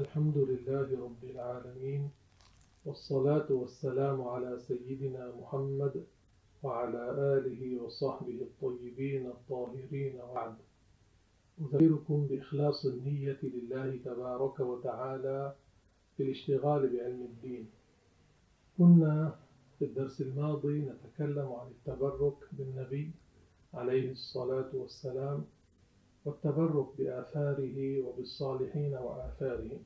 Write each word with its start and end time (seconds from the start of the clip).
الحمد 0.00 0.36
لله 0.50 0.88
رب 1.04 1.24
العالمين 1.24 2.10
والصلاة 2.84 3.46
والسلام 3.50 4.22
على 4.22 4.58
سيدنا 4.58 5.32
محمد 5.40 6.04
وعلى 6.62 7.02
آله 7.36 7.82
وصحبه 7.82 8.38
الطيبين 8.48 9.26
الطاهرين 9.26 10.14
وعد 10.20 10.54
أذكركم 11.60 12.26
بإخلاص 12.26 12.86
النية 12.86 13.40
لله 13.42 13.96
تبارك 14.04 14.60
وتعالى 14.60 15.54
في 16.16 16.22
الاشتغال 16.22 16.82
بعلم 16.92 17.22
الدين. 17.22 17.66
كنا 18.78 19.38
في 19.78 19.84
الدرس 19.84 20.20
الماضي 20.20 20.78
نتكلم 20.90 21.48
عن 21.52 21.66
التبرك 21.76 22.38
بالنبي 22.52 23.10
عليه 23.74 24.10
الصلاة 24.12 24.70
والسلام 24.74 25.44
والتبرك 26.24 26.88
بآثاره 26.98 27.78
وبالصالحين 28.04 28.94
وآثارهم. 28.94 29.82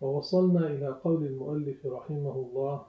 ووصلنا 0.00 0.66
إلى 0.66 0.88
قول 0.88 1.26
المؤلف 1.26 1.86
رحمه 1.86 2.32
الله 2.34 2.86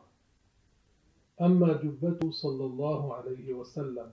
أما 1.42 1.74
جبته 1.74 2.32
صلى 2.32 2.66
الله 2.66 3.14
عليه 3.14 3.54
وسلم 3.54 4.12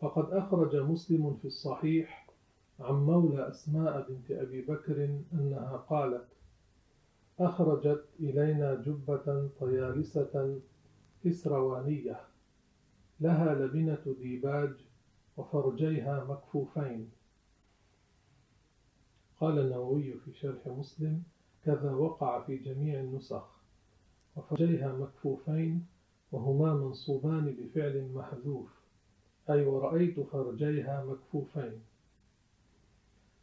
فقد 0.00 0.32
أخرج 0.32 0.76
مسلم 0.76 1.36
في 1.42 1.44
الصحيح 1.44 2.28
عن 2.80 2.94
مولى 2.94 3.48
أسماء 3.48 4.06
بنت 4.08 4.30
أبي 4.30 4.62
بكر 4.62 5.04
أنها 5.32 5.76
قالت 5.76 6.26
أخرجت 7.40 8.04
إلينا 8.20 8.74
جبة 8.74 9.48
طيالسة 9.60 10.60
إسروانية 11.26 12.20
لها 13.20 13.54
لبنة 13.54 14.14
ديباج 14.18 14.72
وفرجيها 15.36 16.24
مكفوفين. 16.24 17.10
قال 19.40 19.58
النووي 19.58 20.12
في 20.12 20.32
شرح 20.32 20.66
مسلم 20.66 21.22
كذا 21.64 21.92
وقع 21.92 22.40
في 22.42 22.56
جميع 22.56 23.00
النسخ 23.00 23.42
وفرجيها 24.36 24.92
مكفوفين 24.92 25.86
وهما 26.32 26.74
منصوبان 26.74 27.56
بفعل 27.60 28.08
محذوف 28.14 28.68
أي 29.50 29.64
ورأيت 29.66 30.20
فرجيها 30.20 31.04
مكفوفين. 31.04 31.72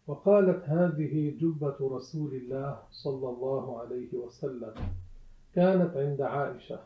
وقالت 0.08 0.64
هذه 0.66 1.34
جبة 1.40 1.76
رسول 1.82 2.34
الله 2.34 2.80
صلى 2.92 3.30
الله 3.30 3.80
عليه 3.80 4.14
وسلم 4.14 4.74
كانت 5.56 5.98
عند 5.98 6.22
عائشة 6.22 6.80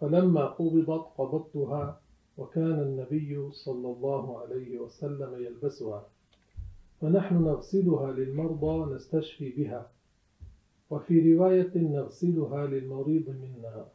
فلما 0.00 0.46
قبضت 0.46 1.06
قبضتها 1.18 2.00
وكان 2.38 2.80
النبي 2.80 3.50
صلى 3.52 3.88
الله 3.88 4.40
عليه 4.40 4.78
وسلم 4.78 5.44
يلبسها 5.44 6.06
فنحن 7.00 7.34
نغسلها 7.34 8.12
للمرضى 8.12 8.94
نستشفي 8.94 9.50
بها. 9.50 9.90
وفي 10.92 11.34
رواية 11.34 11.70
نغسلها 11.74 12.66
للمريض 12.66 13.28
منا 13.28 13.86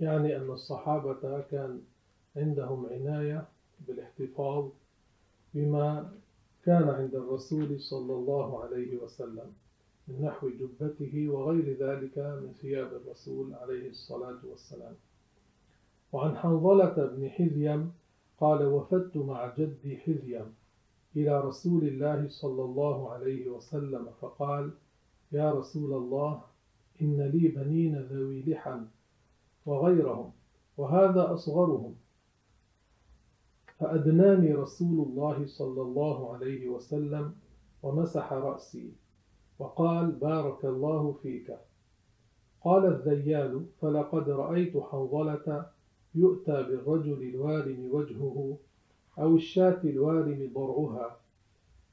يعني 0.00 0.36
أن 0.36 0.50
الصحابة 0.50 1.40
كان 1.40 1.80
عندهم 2.36 2.86
عناية 2.86 3.48
بالاحتفاظ 3.86 4.68
بما 5.54 6.12
كان 6.64 6.88
عند 6.88 7.14
الرسول 7.14 7.80
صلى 7.80 8.14
الله 8.14 8.64
عليه 8.64 8.96
وسلم 8.96 9.52
من 10.08 10.22
نحو 10.22 10.48
جبته 10.48 11.28
وغير 11.28 11.76
ذلك 11.80 12.18
من 12.18 12.52
ثياب 12.62 12.92
الرسول 12.92 13.54
عليه 13.54 13.90
الصلاة 13.90 14.38
والسلام. 14.50 14.94
وعن 16.12 16.36
حنظلة 16.36 17.06
بن 17.06 17.28
حذيم 17.28 17.92
قال 18.40 18.66
وفدت 18.66 19.16
مع 19.16 19.54
جدي 19.58 19.96
حذيم 19.96 20.54
إلى 21.16 21.40
رسول 21.40 21.84
الله 21.84 22.28
صلى 22.28 22.62
الله 22.62 23.12
عليه 23.12 23.48
وسلم 23.48 24.06
فقال 24.20 24.70
يا 25.32 25.52
رسول 25.52 25.92
الله 25.92 26.42
إن 27.02 27.20
لي 27.20 27.48
بنين 27.48 28.02
ذوي 28.02 28.42
لحم 28.42 28.84
وغيرهم 29.66 30.32
وهذا 30.76 31.34
أصغرهم. 31.34 31.94
فأدناني 33.78 34.54
رسول 34.54 35.06
الله 35.06 35.46
صلى 35.46 35.82
الله 35.82 36.34
عليه 36.34 36.68
وسلم 36.68 37.34
ومسح 37.82 38.32
رأسي 38.32 38.92
وقال 39.58 40.12
بارك 40.12 40.64
الله 40.64 41.12
فيك. 41.22 41.56
قال 42.64 42.86
الذيال 42.86 43.66
فلقد 43.80 44.28
رأيت 44.30 44.76
حنظلة 44.76 45.66
يؤتى 46.14 46.62
بالرجل 46.62 47.22
الوارم 47.22 47.88
وجهه 47.92 48.58
أو 49.18 49.36
الشاة 49.36 49.80
الوارم 49.84 50.50
ضرعها. 50.54 51.16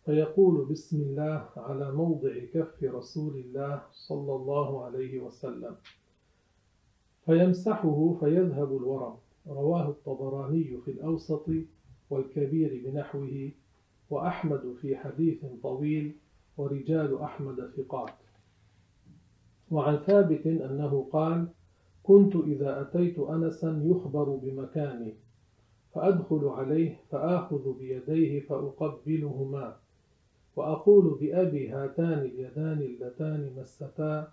فيقول 0.06 0.66
بسم 0.66 1.02
الله 1.02 1.50
على 1.58 1.92
موضع 1.92 2.30
كف 2.54 2.84
رسول 2.84 3.36
الله 3.38 3.82
صلى 3.92 4.36
الله 4.36 4.84
عليه 4.86 5.20
وسلم. 5.20 5.76
فيمسحه 7.26 8.18
فيذهب 8.20 8.78
الورم. 8.78 9.16
رواه 9.48 9.90
الطبراني 9.90 10.78
في 10.86 10.92
الأوسط 10.92 11.46
والكبير 12.10 12.82
بنحوه 12.86 13.52
وأحمد 14.10 14.76
في 14.82 14.98
حديث 14.98 15.46
طويل 15.64 16.16
ورجال 16.58 17.22
أحمد 17.22 17.72
ثقات. 17.78 18.14
وعن 19.72 19.98
ثابت 19.98 20.48
أنه 20.48 21.10
قال 21.12 21.48
كنت 22.04 22.36
إذا 22.36 22.82
أتيت 22.82 23.20
أنسا 23.20 23.82
يخبر 23.86 24.24
بمكاني 24.24 25.14
فأدخل 25.94 26.46
عليه 26.48 27.00
فآخذ 27.12 27.78
بيديه 27.80 28.40
فأقبلهما 28.42 29.78
وأقول 30.56 31.18
بأبي 31.22 31.70
هاتان 31.70 32.20
اليدان 32.20 32.82
اللتان 32.82 33.54
مستا 33.58 34.32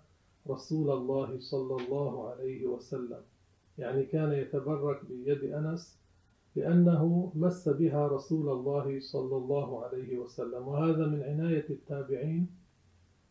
رسول 0.49 0.91
الله 0.91 1.39
صلى 1.39 1.75
الله 1.75 2.29
عليه 2.29 2.67
وسلم. 2.67 3.21
يعني 3.77 4.03
كان 4.05 4.31
يتبرك 4.31 4.99
بيد 5.09 5.43
أنس 5.43 5.99
لأنه 6.55 7.31
مس 7.35 7.69
بها 7.69 8.07
رسول 8.07 8.49
الله 8.49 8.99
صلى 8.99 9.35
الله 9.35 9.83
عليه 9.83 10.17
وسلم. 10.17 10.67
وهذا 10.67 11.07
من 11.07 11.23
عناية 11.23 11.65
التابعين 11.69 12.47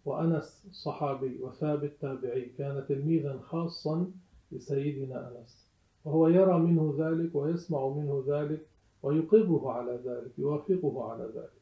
وأنس 0.05 0.67
صحابي 0.73 1.39
وثابت 1.43 1.93
تابعي 2.01 2.45
كان 2.59 2.85
تلميذا 2.89 3.39
خاصا 3.39 4.11
لسيدنا 4.53 5.29
أنس. 5.29 5.69
وهو 6.05 6.29
يرى 6.29 6.59
منه 6.59 6.95
ذلك 6.99 7.35
ويسمع 7.35 7.89
منه 7.89 8.25
ذلك 8.29 8.67
ويقره 9.03 9.73
على 9.73 10.01
ذلك 10.05 10.39
يوافقه 10.39 11.11
على 11.11 11.25
ذلك. 11.25 11.62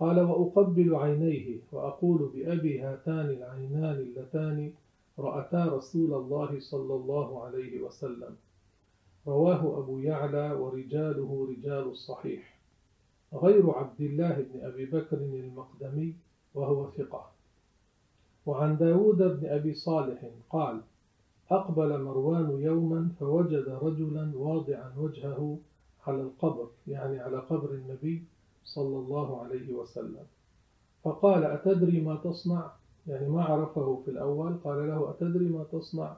قال 0.00 0.20
وأقبل 0.20 0.94
عينيه 0.94 1.58
وأقول 1.72 2.30
بأبي 2.34 2.80
هاتان 2.80 3.30
العينان 3.30 3.96
اللتان 3.96 4.72
رأتا 5.18 5.64
رسول 5.64 6.14
الله 6.14 6.60
صلى 6.60 6.94
الله 6.94 7.44
عليه 7.44 7.80
وسلم. 7.80 8.36
رواه 9.26 9.78
أبو 9.78 9.98
يعلى 9.98 10.52
ورجاله 10.52 11.48
رجال 11.50 11.90
الصحيح. 11.90 12.58
غير 13.34 13.70
عبد 13.70 14.00
الله 14.00 14.46
بن 14.52 14.60
أبي 14.60 14.84
بكر 14.84 15.16
المقدمي 15.16 16.14
وهو 16.54 16.90
ثقة. 16.90 17.30
وعن 18.46 18.76
داود 18.76 19.16
بن 19.16 19.46
أبي 19.46 19.74
صالح 19.74 20.30
قال 20.50 20.80
أقبل 21.50 22.02
مروان 22.02 22.60
يوما 22.60 23.08
فوجد 23.20 23.68
رجلا 23.68 24.32
واضعا 24.36 24.92
وجهه 24.98 25.58
على 26.06 26.22
القبر 26.22 26.68
يعني 26.86 27.18
على 27.18 27.38
قبر 27.38 27.70
النبي 27.70 28.22
صلى 28.64 28.96
الله 28.98 29.42
عليه 29.42 29.74
وسلم. 29.74 30.26
فقال 31.02 31.44
أتدري 31.44 32.00
ما 32.00 32.16
تصنع؟ 32.16 32.72
يعني 33.06 33.28
ما 33.28 33.42
عرفه 33.42 34.02
في 34.04 34.10
الأول 34.10 34.54
قال 34.64 34.88
له 34.88 35.10
أتدري 35.10 35.48
ما 35.48 35.64
تصنع؟ 35.64 36.16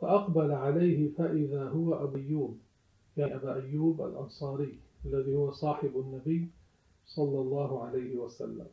فأقبل 0.00 0.52
عليه 0.52 1.12
فإذا 1.14 1.68
هو 1.68 1.94
أبو 1.94 2.16
أيوب. 2.16 2.56
يعني 3.16 3.34
أبا 3.34 3.54
أيوب 3.54 4.02
الأنصاري 4.02 4.78
الذي 5.04 5.36
هو 5.36 5.50
صاحب 5.50 5.90
النبي 5.96 6.48
صلى 7.06 7.38
الله 7.40 7.84
عليه 7.84 8.16
وسلم. 8.16 8.66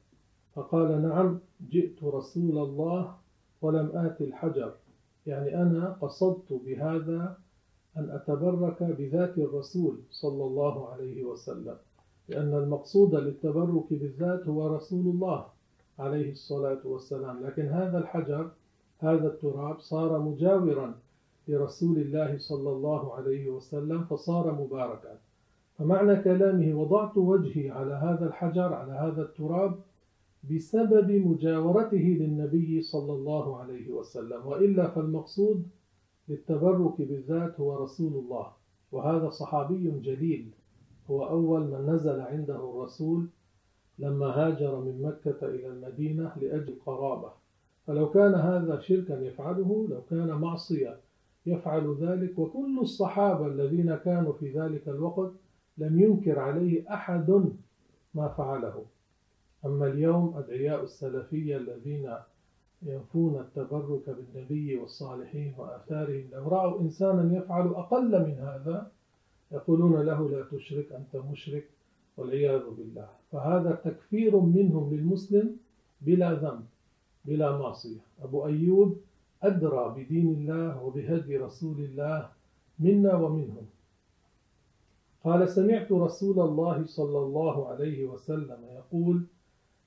فقال 0.54 1.02
نعم 1.02 1.40
جئت 1.72 2.04
رسول 2.04 2.58
الله 2.58 3.16
ولم 3.62 3.92
آت 3.94 4.22
الحجر. 4.22 4.74
يعني 5.26 5.62
أنا 5.62 5.98
قصدت 6.02 6.54
بهذا 6.66 7.38
أن 7.98 8.10
أتبرك 8.10 8.84
بذات 8.84 9.38
الرسول 9.38 9.98
صلى 10.12 10.44
الله 10.44 10.90
عليه 10.90 11.24
وسلم. 11.24 11.78
لأن 12.30 12.54
المقصود 12.54 13.16
للتبرك 13.16 13.94
بالذات 13.94 14.48
هو 14.48 14.76
رسول 14.76 15.06
الله 15.06 15.46
عليه 16.00 16.32
الصلاة 16.32 16.80
والسلام. 16.86 17.46
لكن 17.46 17.66
هذا 17.66 17.98
الحجر 17.98 18.52
هذا 19.00 19.28
التراب 19.28 19.80
صار 19.80 20.20
مجاورا 20.20 20.96
لرسول 21.48 21.98
الله 21.98 22.38
صلى 22.38 22.70
الله 22.70 23.14
عليه 23.14 23.50
وسلم 23.50 24.04
فصار 24.04 24.52
مباركا. 24.52 25.20
فمعنى 25.78 26.16
كلامه 26.16 26.82
وضعت 26.82 27.18
وجهي 27.18 27.70
على 27.72 27.94
هذا 27.94 28.28
الحجر 28.28 28.74
على 28.74 28.94
هذا 28.94 29.22
التراب 29.22 29.80
بسبب 30.52 31.12
مجاورته 31.12 32.18
للنبي 32.20 32.82
صلى 32.82 33.14
الله 33.14 33.58
عليه 33.58 33.92
وسلم. 33.92 34.46
وإلا 34.46 34.88
فالمقصود 34.90 35.64
للتبرك 36.30 37.02
بالذات 37.02 37.60
هو 37.60 37.84
رسول 37.84 38.14
الله 38.14 38.48
وهذا 38.92 39.30
صحابي 39.30 39.92
جليل. 40.04 40.52
هو 41.12 41.28
أول 41.30 41.62
من 41.62 41.90
نزل 41.90 42.20
عنده 42.20 42.56
الرسول 42.56 43.28
لما 44.00 44.26
هاجر 44.26 44.80
من 44.80 45.02
مكة 45.02 45.48
إلى 45.48 45.68
المدينة 45.68 46.32
لأجل 46.42 46.76
قرابة. 46.86 47.32
فلو 47.88 48.10
كان 48.10 48.36
هذا 48.36 48.80
شركا 48.80 49.14
يفعله 49.14 49.88
لو 49.90 50.02
كان 50.10 50.32
معصية 50.32 50.98
يفعل 51.46 51.98
ذلك 52.02 52.40
وكل 52.40 52.80
الصحابة 52.80 53.48
الذين 53.48 53.96
كانوا 53.96 54.34
في 54.34 54.52
ذلك 54.52 54.88
الوقت 54.88 55.32
لم 55.78 56.00
ينكر 56.00 56.40
عليه 56.40 56.94
أحد 56.94 57.52
ما 58.14 58.28
فعله. 58.28 58.86
أما 59.66 59.88
اليوم 59.88 60.38
أدعياء 60.38 60.84
السلفية 60.84 61.58
الذين 61.58 62.14
ينفون 62.82 63.40
التبرك 63.40 64.10
بالنبي 64.10 64.78
والصالحين 64.78 65.54
وآثارهم 65.58 66.30
لو 66.32 66.48
رأوا 66.48 66.82
إنسانا 66.82 67.38
يفعل 67.38 67.68
أقل 67.68 68.26
من 68.26 68.34
هذا 68.34 68.92
يقولون 69.52 70.02
له 70.02 70.30
لا 70.30 70.44
تشرك 70.52 70.92
أنت 70.92 71.24
مشرك 71.32 71.70
والعياذ 72.18 72.64
بالله. 72.78 73.10
فهذا 73.32 73.72
تكفير 73.72 74.40
منهم 74.40 74.94
للمسلم 74.94 75.56
بلا 76.02 76.34
ذنب 76.34 76.66
بلا 77.26 77.58
معصية. 77.58 78.00
أبو 78.22 78.46
أيوب 78.46 78.98
أدرى 79.44 79.96
بدين 79.98 80.28
الله 80.28 80.84
وبهدي 80.84 81.38
رسول 81.38 81.80
الله 81.80 82.30
منا 82.80 83.16
ومنهم. 83.16 83.66
قال 85.24 85.50
سمعت 85.50 85.92
رسول 85.92 86.40
الله 86.40 86.86
صلى 86.86 87.20
الله 87.20 87.68
عليه 87.68 88.06
وسلم 88.06 88.58
يقول 88.76 89.24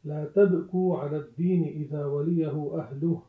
لا 0.05 0.25
تبكوا 0.25 0.99
على 0.99 1.17
الدين 1.17 1.65
إذا 1.65 2.07
وليه 2.07 2.79
أهله 2.79 3.23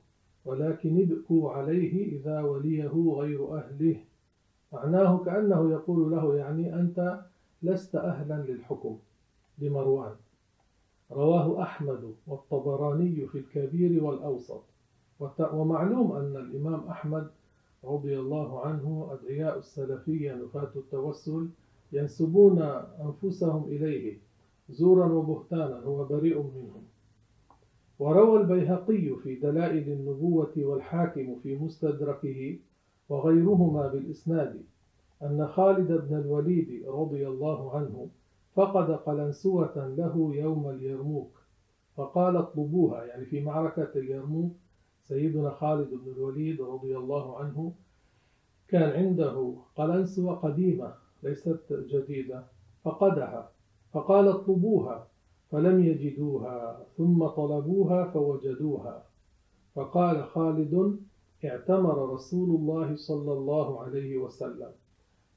ولكن 0.45 1.01
ابكوا 1.01 1.51
عليه 1.51 2.19
إذا 2.19 2.41
وليه 2.41 2.87
غير 2.87 3.57
أهله. 3.57 3.97
معناه 4.73 5.23
كأنه 5.25 5.71
يقول 5.71 6.11
له 6.11 6.35
يعني 6.35 6.75
أنت 6.75 7.19
لست 7.63 7.95
أهلا 7.95 8.33
للحكم 8.47 8.97
لمروان 9.59 10.15
رواه 11.11 11.61
أحمد 11.61 12.13
والطبراني 12.27 13.27
في 13.27 13.37
الكبير 13.37 14.03
والأوسط. 14.03 14.61
ومعلوم 15.53 16.11
أن 16.11 16.35
الإمام 16.35 16.87
أحمد 16.87 17.27
رضي 17.83 18.19
الله 18.19 18.65
عنه 18.65 19.09
أدعياء 19.11 19.57
السلفية 19.57 20.35
نفاة 20.35 20.71
التوسل 20.75 21.47
ينسبون 21.93 22.61
أنفسهم 23.01 23.63
إليه 23.63 24.17
زورا 24.69 25.05
وبهتانا 25.05 25.79
هو 25.79 26.05
بريء 26.05 26.37
منهم. 26.37 26.83
وروى 27.99 28.41
البيهقي 28.41 29.15
في 29.23 29.35
دلائل 29.35 29.91
النبوة 29.91 30.53
والحاكم 30.57 31.35
في 31.43 31.57
مستدركه 31.57 32.57
وغيرهما 33.11 33.87
بالإسناد 33.87 34.61
أن 35.23 35.47
خالد 35.47 35.91
بن 35.91 36.15
الوليد 36.17 36.87
رضي 36.87 37.27
الله 37.27 37.75
عنه 37.75 38.07
فقد 38.53 38.91
قلنسوة 38.91 39.87
له 39.97 40.31
يوم 40.35 40.69
اليرموك 40.69 41.31
فقال 41.95 42.37
اطلبوها 42.37 43.03
يعني 43.05 43.25
في 43.25 43.41
معركة 43.41 43.89
اليرموك 43.95 44.51
سيدنا 45.03 45.49
خالد 45.49 45.89
بن 45.89 46.11
الوليد 46.11 46.61
رضي 46.61 46.97
الله 46.97 47.37
عنه 47.37 47.73
كان 48.67 49.05
عنده 49.05 49.55
قلنسوة 49.75 50.35
قديمة 50.35 50.93
ليست 51.23 51.73
جديدة 51.73 52.43
فقدها 52.83 53.51
فقال 53.91 54.27
اطلبوها 54.27 55.07
فلم 55.49 55.83
يجدوها 55.83 56.85
ثم 56.97 57.27
طلبوها 57.27 58.11
فوجدوها 58.11 59.05
فقال 59.75 60.23
خالد 60.23 60.99
اعتمر 61.45 62.13
رسول 62.13 62.49
الله 62.49 62.95
صلى 62.95 63.33
الله 63.33 63.81
عليه 63.81 64.17
وسلم 64.17 64.71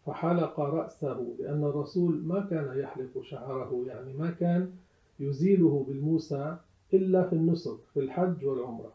فحلق 0.07 0.61
رأسه 0.61 1.35
لأن 1.39 1.65
الرسول 1.65 2.23
ما 2.25 2.41
كان 2.41 2.79
يحلق 2.79 3.23
شعره 3.23 3.85
يعني 3.87 4.13
ما 4.13 4.31
كان 4.31 4.73
يزيله 5.21 5.85
بالموسى 5.89 6.57
إلا 6.95 7.29
في 7.29 7.33
النسك 7.33 7.77
في 7.95 8.01
الحج 8.01 8.45
والعمرة. 8.45 8.93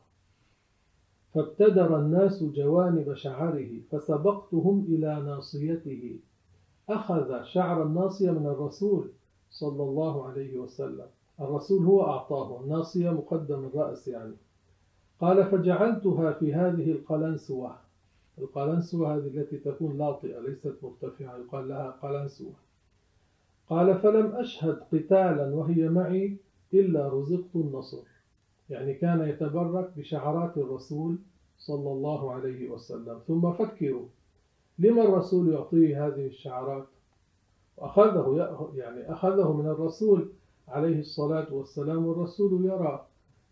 فابتدر 1.33 2.00
الناس 2.00 2.44
جوانب 2.44 3.13
شعره 3.13 3.69
فسبقتهم 3.91 4.85
إلى 4.89 5.21
ناصيته. 5.25 6.19
أخذ 6.89 7.44
شعر 7.44 7.83
الناصية 7.83 8.31
من 8.31 8.45
الرسول 8.45 9.09
صلى 9.50 9.83
الله 9.83 10.27
عليه 10.27 10.59
وسلم. 10.59 11.07
الرسول 11.41 11.85
هو 11.85 12.03
أعطاه 12.03 12.61
الناصية 12.61 13.09
مقدم 13.09 13.65
الرأس 13.65 14.07
يعني. 14.07 14.33
قال 15.19 15.45
فجعلتها 15.45 16.31
في 16.31 16.54
هذه 16.54 16.92
القلنسوة. 16.92 17.75
القلنسوة 18.38 19.16
هذه 19.16 19.27
التي 19.27 19.57
تكون 19.57 19.98
لاطئة 19.98 20.39
ليست 20.39 20.75
مرتفعة 20.83 21.38
يقال 21.38 21.69
لها 21.69 21.92
قلنسوة. 21.92 22.54
قال 23.69 24.00
فلم 24.00 24.36
أشهد 24.36 24.80
قتالا 24.92 25.56
وهي 25.56 25.89
معي 25.89 26.38
إلا 26.74 27.10
رزقت 27.10 27.56
النصر. 27.56 28.04
يعني 28.69 28.94
كان 28.94 29.30
يتبرك 29.30 29.92
بشعرات 29.98 30.57
الرسول 30.57 31.18
صلى 31.57 31.92
الله 31.92 32.31
عليه 32.31 32.69
وسلم. 32.69 33.19
ثم 33.27 33.51
فكروا 33.51 34.06
لما 34.80 35.04
الرسول 35.04 35.54
يعطيه 35.54 36.07
هذه 36.07 36.27
الشعرات؟ 36.27 36.88
أخذه 37.80 38.38
يعني 38.75 39.12
أخذه 39.12 39.54
من 39.54 39.66
الرسول 39.66 40.30
عليه 40.68 41.00
الصلاة 41.00 41.54
والسلام 41.54 42.06
والرسول 42.06 42.66
يرى 42.66 43.06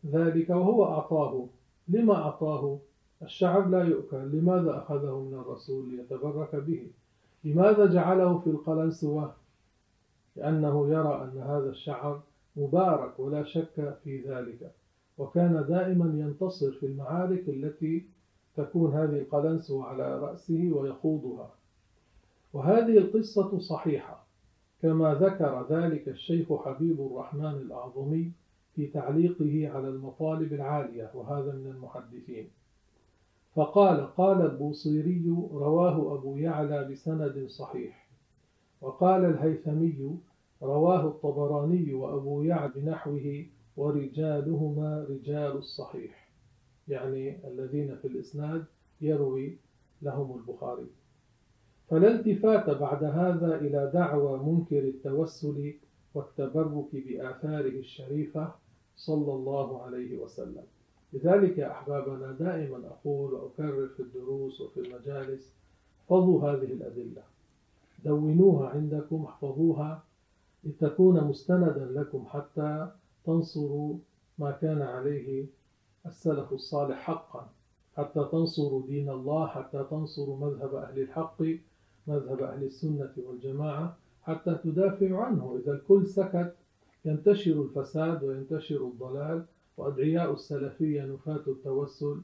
ذلك 0.06 0.50
وهو 0.50 0.86
أعطاه. 0.86 1.48
لما 1.88 2.14
أعطاه؟ 2.16 2.80
الشعب 3.22 3.72
لا 3.72 3.84
يؤكل 3.84 4.18
لماذا 4.18 4.78
أخذه 4.78 5.20
من 5.20 5.34
الرسول 5.34 5.90
ليتبرك 5.90 6.56
به؟ 6.56 6.88
لماذا 7.44 7.86
جعله 7.86 8.40
في 8.40 8.50
القلنسوة 8.50 9.34
لأنه 10.36 10.88
يرى 10.88 11.24
أن 11.24 11.42
هذا 11.42 11.70
الشعر 11.70 12.22
مبارك 12.56 13.20
ولا 13.20 13.44
شك 13.44 13.98
في 14.04 14.22
ذلك 14.22 14.72
وكان 15.18 15.66
دائما 15.70 16.26
ينتصر 16.26 16.72
في 16.72 16.86
المعارك 16.86 17.50
التي 17.50 18.06
تكون 18.56 18.94
هذه 18.94 19.20
القلنسوة 19.20 19.86
على 19.86 20.20
رأسه 20.20 20.72
ويخوضها. 20.74 21.50
وهذه 22.54 22.98
القصة 22.98 23.60
صحيحة 23.60 24.28
كما 24.82 25.14
ذكر 25.14 25.68
ذلك 25.70 26.08
الشيخ 26.08 26.54
حبيب 26.54 27.00
الرحمن 27.02 27.54
الأعظمي 27.54 28.32
في 28.78 28.88
تعليقه 28.88 29.70
على 29.70 29.88
المطالب 29.90 30.54
العالية 30.54 31.12
وهذا 31.14 31.52
من 31.54 31.68
المحدثين. 31.68 32.48
فقال 33.56 34.16
قال 34.16 34.42
البوصيري 34.42 35.36
رواه 35.52 36.16
أبو 36.16 36.38
يعلى 36.38 36.88
بسند 36.92 37.48
صحيح. 37.48 38.08
وقال 38.82 39.26
الهيثمي 39.26 40.18
رواه 40.64 41.08
الطبراني 41.08 41.94
وأبو 41.94 42.44
يعلى 42.44 42.72
بنحوه 42.76 43.46
ورجالهما 43.78 45.06
رجال 45.10 45.52
الصحيح. 45.52 46.30
يعني 46.88 47.48
الذين 47.48 47.96
في 47.96 48.08
الإسناد 48.08 48.66
يروي 49.02 49.58
لهم 50.02 50.40
البخاري. 50.40 50.88
فلا 51.90 52.08
التفات 52.08 52.70
بعد 52.70 53.04
هذا 53.04 53.56
إلى 53.56 53.92
دعوى 53.94 54.40
منكر 54.40 54.80
التوسل 54.80 55.74
والتبرك 56.14 56.88
بآثاره 56.94 57.80
الشريفة 57.80 58.67
صلى 58.98 59.34
الله 59.34 59.82
عليه 59.82 60.18
وسلم. 60.18 60.64
لذلك 61.14 61.58
يا 61.58 61.72
أحبابنا 61.72 62.32
دائما 62.32 62.78
أقول 62.88 63.34
وأكرر 63.34 63.88
في 63.88 64.00
الدروس 64.00 64.62
وفي 64.62 64.80
المجالس 64.80 65.54
احفظوا 66.02 66.42
هذه 66.44 66.66
الأدلة. 66.74 67.24
دونوها 68.06 68.70
عندكم 68.70 69.26
احفظوها 69.26 70.04
لتكون 70.64 71.24
مستندا 71.24 71.86
لكم 71.96 72.26
حتى 72.26 72.92
تنصروا 73.26 73.96
ما 74.38 74.52
كان 74.52 74.82
عليه 74.82 75.46
السلف 76.06 76.54
الصالح 76.54 76.98
حقا. 76.98 77.50
حتى 77.98 78.28
تنصروا 78.32 78.82
دين 78.88 79.10
الله 79.10 79.48
حتى 79.48 79.86
تنصروا 79.92 80.38
مذهب 80.38 80.76
أهل 80.76 81.00
الحق 81.00 81.42
مذهب 82.08 82.42
أهل 82.42 82.64
السنة 82.64 83.14
والجماعة 83.28 83.98
حتى 84.24 84.56
تدافعوا 84.64 85.22
عنه. 85.22 85.60
إذا 85.64 85.72
الكل 85.72 86.08
سكت 86.08 86.56
ينتشر 87.06 87.62
الفساد 87.62 88.24
وينتشر 88.24 88.88
الضلال 88.88 89.46
وأدعياء 89.78 90.34
السلفية 90.34 91.06
نفاة 91.06 91.42
التوسل 91.48 92.22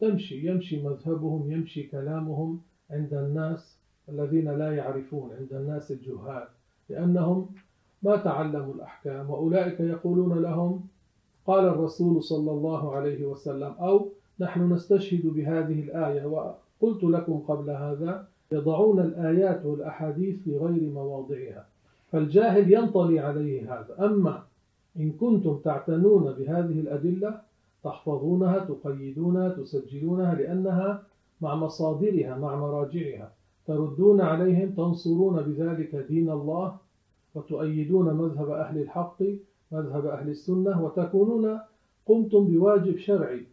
تمشي 0.00 0.46
يمشي 0.46 0.82
مذهبهم 0.82 1.52
يمشي 1.52 1.82
كلامهم 1.82 2.60
عند 2.90 3.14
الناس 3.14 3.76
الذين 4.08 4.48
لا 4.58 4.76
يعرفون 4.76 5.30
عند 5.38 5.52
الناس 5.52 5.90
الجهال 5.90 6.44
لأنهم 6.88 7.46
ما 8.02 8.16
تعلموا 8.16 8.74
الأحكام 8.74 9.30
وأولئك 9.30 9.80
يقولون 9.80 10.42
لهم 10.42 10.86
قال 11.46 11.64
الرسول 11.64 12.22
صلى 12.22 12.50
الله 12.50 12.94
عليه 12.94 13.24
وسلم 13.24 13.72
أو 13.80 14.08
نحن 14.40 14.72
نستشهد 14.72 15.26
بهذه 15.26 15.80
الآية 15.80 16.26
وقلت 16.26 17.04
لكم 17.04 17.38
قبل 17.38 17.70
هذا 17.70 18.28
يضعون 18.52 19.00
الآيات 19.00 19.64
والأحاديث 19.66 20.42
في 20.42 20.56
غير 20.56 20.90
مواضعها. 20.90 21.66
فالجاهل 22.12 22.72
ينطلي 22.72 23.18
عليه 23.18 23.74
هذا. 23.74 24.06
أما 24.06 24.42
إن 24.96 25.12
كنتم 25.12 25.56
تعتنون 25.56 26.32
بهذه 26.32 26.80
الأدلة 26.80 27.40
تحفظونها 27.84 28.58
تقيدونها 28.58 29.48
تسجلونها 29.48 30.34
لأنها 30.34 31.02
مع 31.40 31.54
مصادرها 31.54 32.38
مع 32.38 32.56
مراجعها. 32.56 33.32
تردون 33.66 34.20
عليهم 34.20 34.70
تنصرون 34.70 35.42
بذلك 35.42 35.96
دين 35.96 36.30
الله 36.30 36.76
وتؤيدون 37.34 38.14
مذهب 38.14 38.50
أهل 38.50 38.78
الحق 38.78 39.22
مذهب 39.72 40.06
أهل 40.06 40.28
السنة 40.28 40.84
وتكونون 40.84 41.58
قمتم 42.06 42.44
بواجب 42.44 42.96
شرعي 42.98 43.46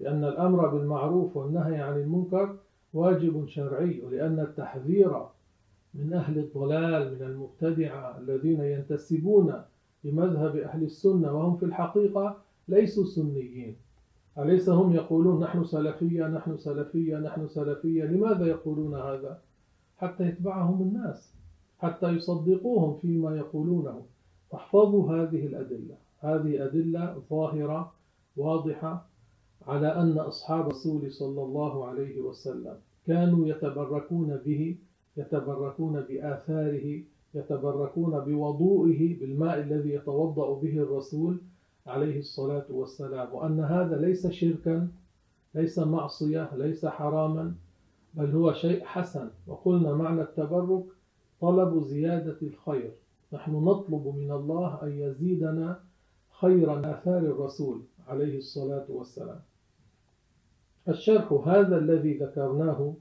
لأن 0.00 0.24
الأمر 0.24 0.68
بالمعروف 0.68 1.36
والنهي 1.36 1.80
عن 1.80 2.00
المنكر 2.00 2.56
واجب 2.94 3.46
شرعي 3.46 4.02
ولأن 4.06 4.40
التحذير 4.40 5.26
من 5.94 6.12
أهل 6.12 6.38
الضلال 6.38 7.14
من 7.14 7.22
المبتدعة 7.22 8.18
الذين 8.18 8.60
ينتسبون 8.60 9.54
لمذهب 10.04 10.56
أهل 10.56 10.82
السنة 10.82 11.32
وهم 11.32 11.56
في 11.56 11.64
الحقيقة 11.64 12.36
ليسوا 12.68 13.04
سنيين. 13.04 13.76
أليس 14.38 14.68
هم 14.68 14.92
يقولون 14.92 15.40
نحن 15.40 15.64
سلفية 15.64 16.26
نحن 16.26 16.56
سلفية 16.56 17.16
نحن 17.18 17.46
سلفية؟ 17.48 18.04
لماذا 18.04 18.46
يقولون 18.46 18.94
هذا؟ 18.94 19.40
حتى 19.96 20.24
يتبعهم 20.24 20.82
الناس 20.82 21.34
حتى 21.78 22.08
يصدقوهم 22.08 22.98
فيما 22.98 23.36
يقولونه. 23.36 24.02
فاحفظوا 24.50 25.12
هذه 25.12 25.46
الأدلة. 25.46 25.96
هذه 26.20 26.64
أدلة 26.64 27.22
ظاهرة 27.30 27.92
واضحة 28.36 29.06
على 29.66 29.86
أن 29.86 30.18
أصحاب 30.18 30.66
الرسول 30.66 31.12
صلى 31.12 31.42
الله 31.42 31.86
عليه 31.86 32.20
وسلم 32.20 32.76
كانوا 33.06 33.48
يتبركون 33.48 34.36
به 34.36 34.76
يتبركون 35.18 36.00
بآثاره 36.00 37.02
يتبركون 37.34 38.20
بوضوئه 38.20 39.20
بالماء 39.20 39.60
الذي 39.60 39.90
يتوضأ 39.90 40.60
به 40.60 40.78
الرسول 40.78 41.40
عليه 41.86 42.18
الصلاة 42.18 42.66
والسلام. 42.70 43.34
وأن 43.34 43.60
هذا 43.60 43.96
ليس 43.96 44.26
شركا 44.26 44.88
ليس 45.54 45.78
معصية 45.78 46.50
ليس 46.54 46.86
حراما 46.86 47.54
بل 48.14 48.30
هو 48.30 48.52
شيء 48.52 48.84
حسن. 48.84 49.30
وقلنا 49.46 49.94
معنى 49.94 50.22
التبرك 50.22 50.84
طلب 51.40 51.84
زيادة 51.84 52.36
الخير. 52.42 52.92
نحن 53.32 53.52
نطلب 53.52 54.14
من 54.16 54.30
الله 54.32 54.82
أن 54.82 54.92
يزيدنا 54.92 55.80
خيرا 56.40 56.92
آثار 56.92 57.18
الرسول 57.18 57.82
عليه 58.08 58.38
الصلاة 58.38 58.86
والسلام. 58.88 59.40
الشرح 60.88 61.32
هذا 61.32 61.78
الذي 61.78 62.18
ذكرناه 62.18 62.94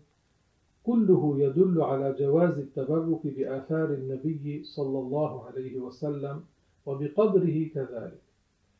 كله 0.87 1.35
يدل 1.39 1.81
على 1.81 2.15
جواز 2.19 2.57
التبرك 2.57 3.27
بآثار 3.27 3.93
النبي 3.93 4.63
صلى 4.63 4.99
الله 4.99 5.45
عليه 5.45 5.79
وسلم 5.79 6.41
وبقبره 6.85 7.67
كذلك. 7.75 8.21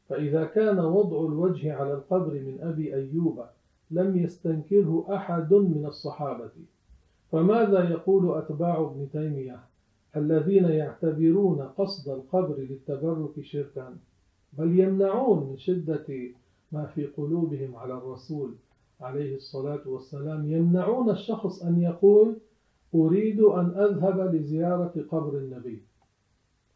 فإذا 0.09 0.45
كان 0.45 0.79
وضع 0.79 1.19
الوجه 1.19 1.73
على 1.73 1.93
القبر 1.93 2.33
من 2.33 2.57
أبي 2.61 2.95
أيوب 2.95 3.43
لم 3.91 4.17
يستنكره 4.17 5.05
أحد 5.15 5.53
من 5.53 5.85
الصحابة 5.85 6.51
فماذا 7.31 7.89
يقول 7.89 8.37
أتباع 8.37 8.81
ابن 8.81 9.07
تيمية؟ 9.11 9.59
الذين 10.15 10.65
يعتبرون 10.65 11.61
قصد 11.61 12.09
القبر 12.09 12.55
للتبرك 12.57 13.41
شركا 13.41 13.97
بل 14.53 14.79
يمنعون 14.79 15.49
من 15.49 15.57
شدة 15.57 16.07
ما 16.71 16.85
في 16.85 17.05
قلوبهم 17.05 17.75
على 17.75 17.93
الرسول. 17.93 18.53
عليه 19.01 19.35
الصلاة 19.35 19.81
والسلام 19.85 20.51
يمنعون 20.51 21.09
الشخص 21.09 21.63
أن 21.63 21.81
يقول 21.81 22.39
أريد 22.95 23.39
أن 23.41 23.65
أذهب 23.65 24.35
لزيارة 24.35 25.05
قبر 25.11 25.37
النبي. 25.37 25.83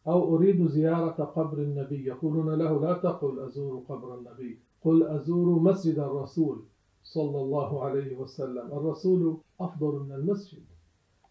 أو 0.08 0.36
أريد 0.36 0.68
زيارة 0.68 1.24
قبر 1.24 1.58
النبي. 1.58 2.06
يقولون 2.06 2.54
له 2.54 2.82
لا 2.82 2.94
تقل 2.94 3.40
أزور 3.40 3.84
قبر 3.90 4.18
النبي. 4.18 4.60
قل 4.84 5.04
أزور 5.04 5.60
مسجد 5.60 6.00
الرسول 6.00 6.64
صلى 7.04 7.42
الله 7.42 7.84
عليه 7.84 8.18
وسلم. 8.18 8.68
الرسول 8.72 9.38
أفضل 9.62 10.00
من 10.00 10.12
المسجد. 10.12 10.64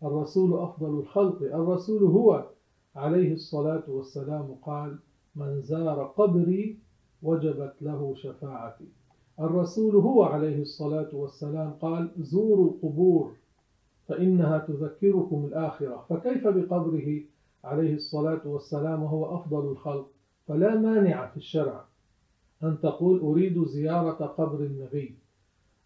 الرسول 0.03 0.59
أفضل 0.59 0.99
الخلق. 0.99 1.43
الرسول 1.43 2.03
هو 2.03 2.47
عليه 2.97 3.33
الصلاة 3.33 3.85
والسلام 3.89 4.55
قال 4.63 4.99
من 5.37 5.63
زار 5.63 6.05
قبري 6.05 6.79
وجبت 7.23 7.75
له 7.81 8.15
شفاعتي. 8.15 9.00
الرسول 9.41 9.97
هو 9.97 10.23
عليه 10.23 10.63
الصلاة 10.63 11.09
والسلام 11.13 11.71
قال 11.71 12.11
زوروا 12.19 12.71
القبور 12.71 13.33
فإنها 14.09 14.59
تذكركم 14.59 15.45
الآخرة. 15.45 16.05
فكيف 16.09 16.49
بقبره 16.49 17.21
عليه 17.65 17.95
الصلاة 17.95 18.41
والسلام 18.45 19.03
وهو 19.03 19.37
أفضل 19.37 19.71
الخلق؟ 19.73 20.07
فلا 20.47 20.75
مانع 20.75 21.27
في 21.27 21.37
الشرع 21.37 21.85
أن 22.63 22.81
تقول 22.81 23.21
أريد 23.21 23.65
زيارة 23.65 24.27
قبر 24.27 24.61
النبي. 24.61 25.15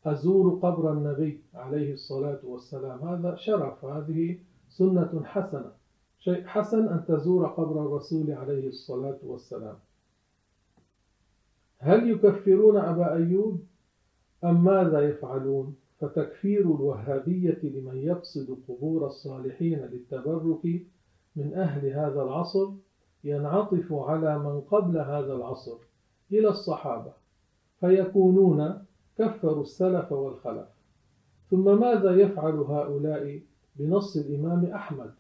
أزور 0.06 0.54
قبر 0.54 0.92
النبي 0.92 1.40
عليه 1.54 1.92
الصلاة 1.92 2.40
والسلام. 2.44 3.08
هذا 3.08 3.34
شرف 3.37 3.84
هذه 3.84 4.38
سنة 4.68 5.23
حسنة. 5.25 5.73
شيء 6.18 6.44
حسن 6.46 6.88
أن 6.88 7.04
تزور 7.08 7.46
قبر 7.46 7.87
الرسول 7.87 8.30
عليه 8.30 8.68
الصلاة 8.68 9.18
والسلام. 9.23 9.76
هل 11.85 12.11
يكفرون 12.11 12.76
أبا 12.76 13.14
أيوب 13.14 13.61
أم 14.45 14.64
ماذا 14.64 15.00
يفعلون؟ 15.00 15.75
فتكفير 16.00 16.61
الوهابية 16.61 17.59
لمن 17.62 17.97
يقصد 17.97 18.59
قبور 18.69 19.07
الصالحين 19.07 19.79
للتبرك 19.79 20.87
من 21.37 21.55
أهل 21.55 21.87
هذا 21.87 22.23
العصر 22.23 22.71
ينعطف 23.25 23.93
على 23.93 24.38
من 24.38 24.61
قبل 24.61 24.99
هذا 24.99 25.33
العصر 25.33 25.76
إلى 26.33 26.49
الصحابة 26.49 27.12
فيكونون 27.81 28.85
كفروا 29.19 29.62
السلف 29.62 30.12
والخلف. 30.12 30.69
ثم 31.50 31.81
ماذا 31.81 32.17
يفعل 32.17 32.55
هؤلاء 32.55 33.41
بنص 33.76 34.17
الإمام 34.17 34.64
أحمد؟ 34.64 35.14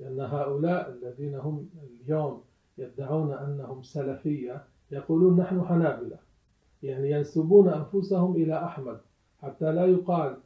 لأن 0.00 0.20
هؤلاء 0.20 0.90
الذين 0.90 1.34
هم 1.34 1.68
اليوم 2.02 2.42
يدعون 2.78 3.32
أنهم 3.32 3.82
سلفية 3.82 4.64
يقولون 4.90 5.40
نحن 5.40 5.64
حنابلة. 5.64 6.16
يعني 6.82 7.10
ينسبون 7.10 7.68
أنفسهم 7.68 8.36
إلى 8.36 8.64
أحمد 8.64 8.98
حتى 9.42 9.72
لا 9.72 9.86
يقال 9.86 10.36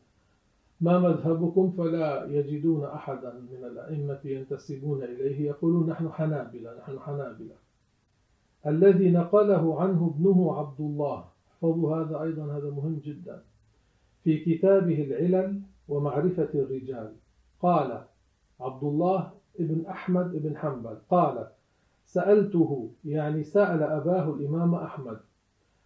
ما 0.80 0.98
مذهبكم 0.98 1.70
فلا 1.70 2.24
يجدون 2.24 2.84
أحدا 2.84 3.32
من 3.32 3.64
الأئمة 3.64 4.20
ينتسبون 4.24 5.02
إليه. 5.02 5.46
يقولون 5.46 5.90
نحن 5.90 6.08
حنابلة 6.08 6.78
نحن 6.78 6.98
حنابلة. 6.98 7.54
الذي 8.66 9.10
نقله 9.10 9.80
عنه 9.80 10.14
ابنه 10.14 10.58
عبد 10.58 10.80
الله 10.80 11.24
احفظوا 11.52 11.96
هذا 11.96 12.22
أيضا 12.22 12.44
هذا 12.44 12.70
مهم 12.70 13.00
جدا. 13.04 13.42
في 14.24 14.38
كتابه 14.38 15.04
العلل 15.04 15.60
ومعرفة 15.88 16.48
الرجال 16.54 17.12
قال 17.60 18.04
عبد 18.60 18.84
الله 18.84 19.30
ابن 19.60 19.86
أحمد 19.86 20.34
ابن 20.34 20.56
حنبل 20.56 20.96
قال 21.10 21.46
سألته 22.12 22.90
يعني 23.04 23.42
سأل 23.42 23.82
أباه 23.82 24.34
الإمام 24.34 24.74
أحمد 24.74 25.18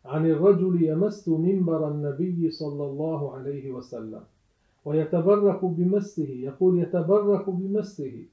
عن 0.05 0.27
الرجل 0.27 0.83
يمس 0.83 1.29
منبر 1.29 1.89
النبي 1.89 2.51
صلى 2.51 2.85
الله 2.85 3.35
عليه 3.35 3.73
وسلم 3.73 4.23
ويتبرك 4.85 5.65
بمسه 5.65 6.29
يقول 6.29 6.79
يتبرك 6.79 7.51
بمسه 7.51 8.25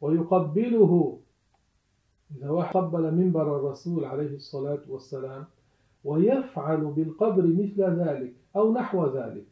ويقبله. 0.00 1.18
إذا 2.36 2.50
قبل 2.50 3.14
منبر 3.14 3.56
الرسول 3.56 4.04
عليه 4.04 4.34
الصلاة 4.34 4.82
والسلام 4.88 5.44
ويفعل 6.04 6.84
بالقبر 6.84 7.46
مثل 7.46 7.82
ذلك 7.82 8.34
أو 8.56 8.72
نحو 8.72 9.06
ذلك 9.06 9.46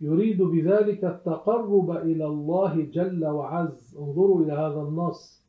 يريد 0.00 0.42
بذلك 0.42 1.04
التقرب 1.04 1.90
إلى 1.90 2.26
الله 2.26 2.82
جل 2.82 3.26
وعز. 3.26 3.96
انظروا 3.98 4.42
إلى 4.42 4.52
هذا 4.52 4.80
النص. 4.80 5.39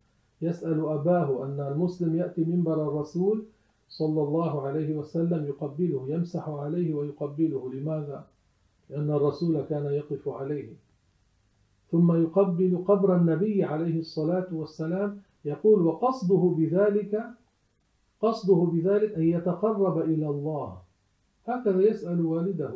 يسأل 0.41 0.85
أباه 0.85 1.45
أن 1.45 1.59
المسلم 1.59 2.15
يأتي 2.15 2.43
منبر 2.43 2.87
الرسول 2.87 3.43
صلى 3.89 4.21
الله 4.21 4.67
عليه 4.67 4.95
وسلم 4.95 5.45
يقبله 5.45 6.05
يمسح 6.07 6.49
عليه 6.49 6.93
ويقبله. 6.93 7.73
لماذا؟ 7.73 8.25
لأن 8.89 9.11
الرسول 9.11 9.61
كان 9.61 9.85
يقف 9.85 10.29
عليه. 10.29 10.69
ثم 11.91 12.23
يقبل 12.23 12.83
قبر 12.87 13.15
النبي 13.15 13.63
عليه 13.63 13.99
الصلاة 13.99 14.47
والسلام 14.51 15.21
يقول 15.45 15.81
وقصده 15.81 16.53
بذلك 16.57 17.23
قصده 18.21 18.69
بذلك 18.73 19.13
أن 19.13 19.23
يتقرب 19.23 19.97
إلى 19.97 20.29
الله. 20.29 20.77
هكذا 21.47 21.81
يسأل 21.81 22.25
والده. 22.25 22.73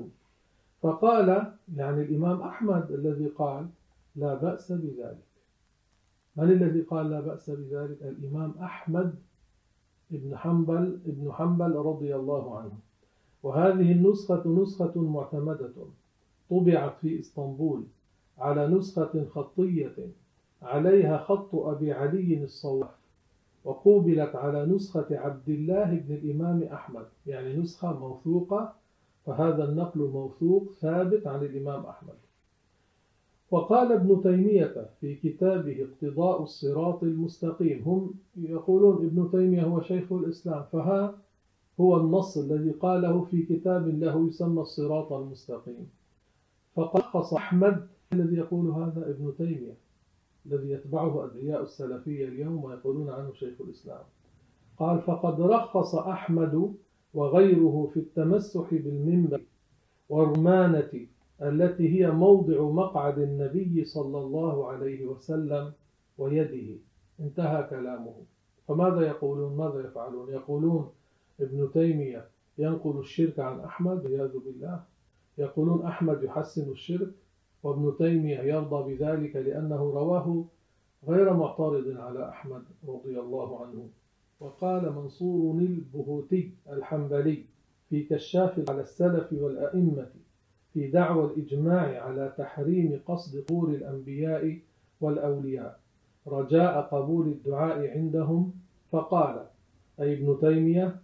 فقال 0.81 1.53
يعني 1.75 2.01
الإمام 2.01 2.41
أحمد 2.41 2.91
الذي 2.91 3.27
قال 3.27 3.67
لا 4.15 4.33
بأس 4.35 4.71
بذلك. 4.71 5.24
من 6.37 6.51
الذي 6.51 6.81
قال 6.81 7.09
لا 7.09 7.19
بأس 7.19 7.49
بذلك 7.49 8.01
الإمام 8.01 8.53
أحمد 8.61 9.15
ابن 10.13 10.37
حنبل 10.37 10.99
ابن 11.05 11.31
حنبل 11.31 11.71
رضي 11.75 12.15
الله 12.15 12.57
عنه؟ 12.59 12.71
وهذه 13.43 13.91
النسخة 13.91 14.43
نسخة 14.45 15.01
معتمدة 15.01 15.71
طبعت 16.49 16.97
في 17.01 17.19
إسطنبول 17.19 17.83
على 18.37 18.67
نسخة 18.67 19.25
خطية 19.25 19.95
عليها 20.61 21.17
خط 21.17 21.55
أبي 21.55 21.91
علي 21.93 22.43
الصواف 22.43 22.89
وقوبلت 23.63 24.35
على 24.35 24.65
نسخة 24.65 25.05
عبد 25.11 25.49
الله 25.49 25.95
بن 26.07 26.15
الإمام 26.15 26.63
أحمد 26.63 27.05
يعني 27.27 27.57
نسخة 27.57 27.99
موثوقة 27.99 28.73
فهذا 29.25 29.63
النقل 29.69 29.99
موثوق 29.99 30.71
ثابت 30.81 31.27
عن 31.27 31.43
الإمام 31.43 31.85
أحمد. 31.85 32.13
وقال 33.51 33.91
ابن 33.91 34.21
تيمية 34.23 34.89
في 35.01 35.15
كتابه 35.15 35.87
اقتضاء 35.87 36.43
الصراط 36.43 37.03
المستقيم. 37.03 37.83
هم 37.85 38.13
يقولون 38.37 39.05
ابن 39.05 39.31
تيمية 39.31 39.63
هو 39.63 39.81
شيخ 39.81 40.13
الإسلام 40.13 40.63
فها 40.71 41.17
هو 41.79 41.97
النص 41.97 42.37
الذي 42.37 42.71
قاله 42.71 43.23
في 43.23 43.43
كتاب 43.43 43.87
له 43.87 44.27
يسمى 44.27 44.61
الصراط 44.61 45.13
المستقيم. 45.13 45.89
فقص 46.75 47.33
أحمد 47.33 47.87
الذي 48.13 48.35
يقول 48.35 48.69
هذا 48.69 49.09
ابن 49.09 49.33
تيمية 49.37 49.77
الذي 50.45 50.71
يتبعه 50.71 51.25
أدعياء 51.25 51.61
السلفية 51.63 52.27
اليوم 52.27 52.63
ويقولون 52.63 53.09
عنه 53.09 53.33
شيخ 53.33 53.61
الإسلام. 53.61 54.03
قال 54.77 55.01
فقد 55.01 55.41
رخص 55.41 55.95
أحمد 55.95 56.73
وغيره 57.13 57.89
في 57.93 57.99
التمسح 57.99 58.73
بالمنبر 58.73 59.41
والرمانة 60.09 61.07
التي 61.41 61.99
هي 61.99 62.11
موضع 62.11 62.61
مقعد 62.61 63.19
النبي 63.19 63.83
صلى 63.85 64.17
الله 64.17 64.67
عليه 64.67 65.05
وسلم 65.05 65.73
ويده. 66.17 66.77
انتهى 67.19 67.63
كلامه. 67.63 68.13
فماذا 68.67 69.01
يقولون؟ 69.01 69.57
ماذا 69.57 69.87
يفعلون؟ 69.87 70.33
يقولون 70.33 70.89
ابن 71.39 71.69
تيمية 71.73 72.27
ينقل 72.57 72.99
الشرك 72.99 73.39
عن 73.39 73.59
أحمد 73.59 74.05
والعياذ 74.05 74.37
بالله. 74.45 74.83
يقولون 75.37 75.85
أحمد 75.85 76.23
يحسن 76.23 76.71
الشرك 76.71 77.11
وابن 77.63 77.97
تيمية 77.97 78.39
يرضى 78.39 78.95
بذلك 78.95 79.35
لأنه 79.35 79.75
رواه 79.75 80.45
غير 81.07 81.33
معترض 81.33 81.97
على 81.97 82.29
أحمد 82.29 82.63
رضي 82.87 83.19
الله 83.19 83.65
عنه. 83.65 83.89
وقال 84.39 84.93
منصور 84.93 85.57
البهوتي 85.57 86.51
الحنبلي 86.69 87.45
في 87.89 88.03
كشاف 88.03 88.69
على 88.69 88.81
السلف 88.81 89.33
والأئمة 89.33 90.07
في 90.75 90.87
دعوى 90.87 91.25
الإجماع 91.25 92.03
على 92.03 92.33
تحريم 92.37 92.99
قصد 93.07 93.43
قور 93.49 93.69
الأنبياء 93.69 94.57
والأولياء. 95.01 95.79
رجاء 96.27 96.81
قبول 96.81 97.27
الدعاء 97.27 97.97
عندهم 97.97 98.53
فقال 98.91 99.45
أي 99.99 100.13
ابن 100.13 100.37
تيمية 100.41 100.95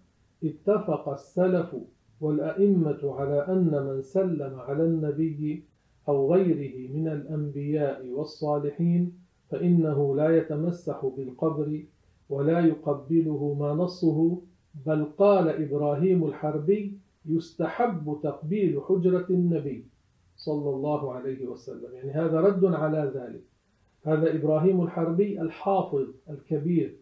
اتفق 0.43 1.09
السلف 1.09 1.75
والأئمة 2.21 2.99
على 3.03 3.45
أن 3.47 3.83
من 3.87 4.01
سلم 4.01 4.59
على 4.59 4.83
النبي 4.83 5.63
أو 6.07 6.33
غيره 6.33 6.91
من 6.91 7.07
الأنبياء 7.07 8.07
والصالحين 8.07 9.13
فإنه 9.49 10.15
لا 10.15 10.37
يتمسح 10.37 11.05
بالقبر 11.17 11.83
ولا 12.29 12.59
يقبله 12.59 13.55
ما 13.59 13.73
نصه 13.73 14.41
بل 14.85 15.05
قال 15.05 15.49
إبراهيم 15.49 16.25
الحربي 16.25 16.97
يستحب 17.25 18.19
تقبيل 18.23 18.81
حجرة 18.81 19.25
النبي 19.29 19.85
صلى 20.37 20.69
الله 20.69 21.13
عليه 21.13 21.45
وسلم. 21.45 21.93
يعني 21.93 22.11
هذا 22.11 22.41
رد 22.41 22.65
على 22.65 23.11
ذلك. 23.15 23.43
هذا 24.03 24.35
إبراهيم 24.35 24.81
الحربي 24.81 25.41
الحافظ 25.41 26.07
الكبير 26.29 26.95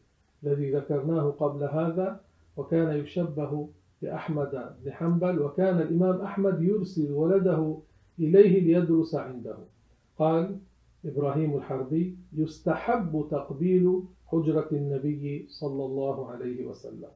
الذي 0.43 0.71
ذكرناه 0.71 1.29
قبل 1.29 1.63
هذا 1.63 2.21
وكان 2.57 2.97
يشبه 2.97 3.69
بأحمد 4.01 4.75
بن 4.83 4.91
حنبل 4.91 5.39
وكان 5.39 5.81
الإمام 5.81 6.21
أحمد 6.21 6.61
يرسل 6.61 7.11
ولده 7.11 7.77
إليه 8.19 8.59
ليدرس 8.59 9.15
عنده. 9.15 9.57
قال 10.17 10.57
إبراهيم 11.05 11.57
الحربي 11.57 12.17
يستحب 12.33 13.27
تقبيل 13.31 14.03
حجرة 14.27 14.67
النبي 14.71 15.45
صلى 15.49 15.85
الله 15.85 16.31
عليه 16.31 16.65
وسلم. 16.65 17.09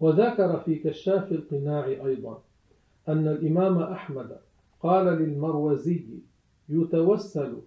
وذكر 0.00 0.60
في 0.60 0.74
كشاف 0.74 1.32
القناع 1.32 1.86
أيضا 1.86 2.42
أن 3.08 3.28
الإمام 3.28 3.78
أحمد 3.78 4.36
قال 4.80 5.06
للمروزي 5.06 6.06
يتوسل 6.68 7.62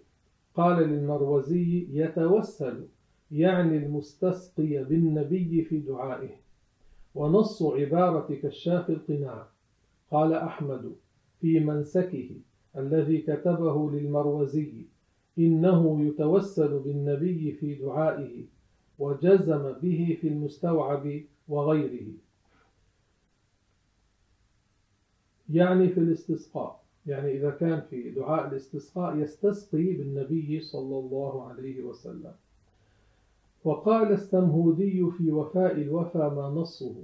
قال 0.56 0.78
للمروزي 0.90 1.88
يتوسل 1.92 2.88
يعني 3.32 3.78
المستسقي 3.78 4.84
بالنبي 4.84 5.64
في 5.64 5.80
دعائه. 5.80 6.36
ونص 7.16 7.64
عبارة 7.64 8.36
كشاف 8.36 8.90
القناع 8.90 9.48
قال 10.12 10.34
أحمد 10.34 10.96
في 11.42 11.60
منسكه 11.60 12.30
الذي 12.78 13.18
كتبه 13.18 13.92
للمروزي 13.92 14.86
إنه 15.39 16.06
يتوسل 16.06 16.80
بالنبي 16.80 17.52
في 17.52 17.76
دعائه. 17.76 18.46
وجزم 19.00 19.72
به 19.72 20.18
في 20.22 20.28
المستوعب 20.28 21.22
وغيره. 21.48 22.08
يعني 25.50 25.90
في 25.90 26.00
الاستسقاء 26.00 26.84
يعني 27.06 27.32
إذا 27.32 27.50
كان 27.50 27.82
في 27.90 28.10
دعاء 28.12 28.48
الاستسقاء 28.48 29.18
يستسقي 29.18 29.94
بالنبي 29.94 30.62
صلى 30.62 31.00
الله 31.00 31.48
عليه 31.48 31.84
وسلم. 31.84 32.34
وقال 33.64 34.12
السمهودي 34.12 35.12
في 35.18 35.32
وفاء 35.32 35.72
الوفى 35.82 36.18
ما 36.18 36.50
نصه 36.50 36.96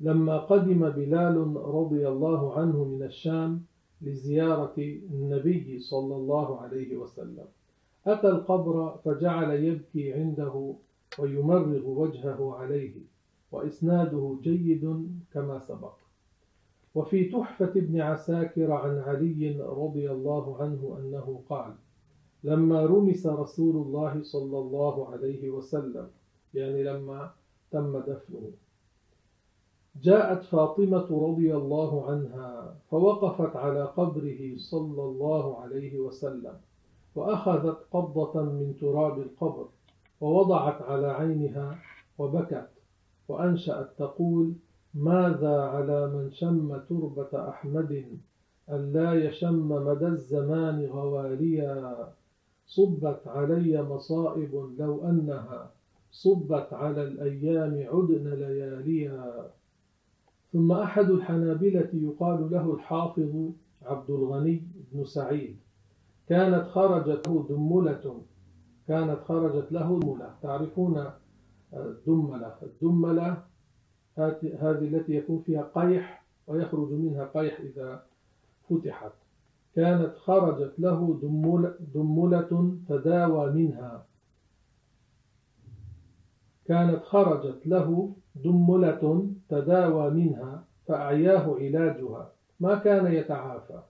لما 0.00 0.38
قدم 0.38 0.90
بلال 0.90 1.56
رضي 1.56 2.08
الله 2.08 2.58
عنه 2.58 2.84
من 2.84 3.02
الشام 3.02 3.62
لزيارة 4.02 4.74
النبي 5.12 5.78
صلى 5.78 6.16
الله 6.16 6.60
عليه 6.60 6.96
وسلم 6.96 7.44
أتى 8.06 8.28
القبر 8.28 8.96
فجعل 9.04 9.50
يبكي 9.64 10.12
عنده 10.12 10.74
ويمرغ 11.18 11.88
وجهه 11.88 12.54
عليه 12.54 12.94
وإسناده 13.52 14.38
جيد 14.42 15.08
كما 15.32 15.58
سبق. 15.58 15.94
وفي 16.94 17.24
تحفة 17.24 17.72
ابن 17.76 18.00
عساكر 18.00 18.72
عن 18.72 18.98
علي 18.98 19.60
رضي 19.60 20.10
الله 20.10 20.62
عنه 20.62 20.96
أنه 20.98 21.42
قال 21.48 21.74
لما 22.44 22.86
رمس 22.86 23.26
رسول 23.26 23.76
الله 23.76 24.22
صلى 24.22 24.58
الله 24.58 25.08
عليه 25.08 25.50
وسلم 25.50 26.10
يعني 26.54 26.82
لما 26.82 27.30
تم 27.70 27.98
دفنه 27.98 28.50
جاءت 30.02 30.44
فاطمة 30.44 31.28
رضي 31.28 31.56
الله 31.56 32.10
عنها 32.10 32.76
فوقفت 32.90 33.56
على 33.56 33.84
قبره 33.84 34.56
صلى 34.56 35.02
الله 35.02 35.60
عليه 35.60 35.98
وسلم 35.98 36.60
وأخذت 37.14 37.78
قبضة 37.92 38.42
من 38.42 38.76
تراب 38.80 39.18
القبر 39.18 39.68
ووضعت 40.20 40.82
على 40.82 41.06
عينها 41.06 41.78
وبكت 42.18 42.68
وأنشأت 43.28 43.90
تقول 43.98 44.54
ماذا 44.94 45.60
على 45.60 46.06
من 46.06 46.30
شم 46.32 46.76
تربة 46.88 47.48
أحمد 47.48 48.18
أن 48.70 48.92
لا 48.92 49.14
يشم 49.14 49.68
مدى 49.68 50.06
الزمان 50.06 50.86
غواليا؟ 50.86 52.08
صبت 52.66 53.20
علي 53.26 53.82
مصائب 53.82 54.74
لو 54.78 55.08
أنها 55.08 55.70
صبت 56.10 56.72
على 56.72 57.02
الأيام 57.02 57.86
عدن 57.92 58.28
لياليا. 58.28 59.50
ثم 60.52 60.72
أحد 60.72 61.10
الحنابلة 61.10 61.90
يقال 61.92 62.50
له 62.50 62.74
الحافظ 62.74 63.50
عبد 63.82 64.10
الغني 64.10 64.62
بن 64.92 65.04
سعيد 65.04 65.56
كانت 66.28 66.66
خرجت 66.68 67.28
دملة 67.48 68.20
كانت 68.88 69.18
خرجت 69.28 69.72
له 69.72 70.00
دملة 70.00 70.34
تعرفون 70.42 71.10
الدملة 71.74 72.54
الدملة 72.62 73.42
هذه 74.18 74.88
التي 74.88 75.14
يكون 75.14 75.42
فيها 75.46 75.70
قيح 75.74 76.24
ويخرج 76.46 76.92
منها 76.92 77.30
قيح 77.34 77.60
إذا 77.60 78.02
فتحت. 78.70 79.12
كانت 79.74 80.16
خرجت 80.16 80.72
له 80.78 81.20
دملة 81.94 82.76
تداوى 82.88 83.50
منها. 83.52 84.06
كانت 86.66 87.02
خرجت 87.02 87.66
له 87.66 88.12
دملة 88.34 89.30
تداوى 89.48 90.10
منها 90.10 90.64
فأعياه 90.86 91.56
علاجها. 91.60 92.32
ما 92.60 92.74
كان 92.74 93.12
يتعافى. 93.12 93.80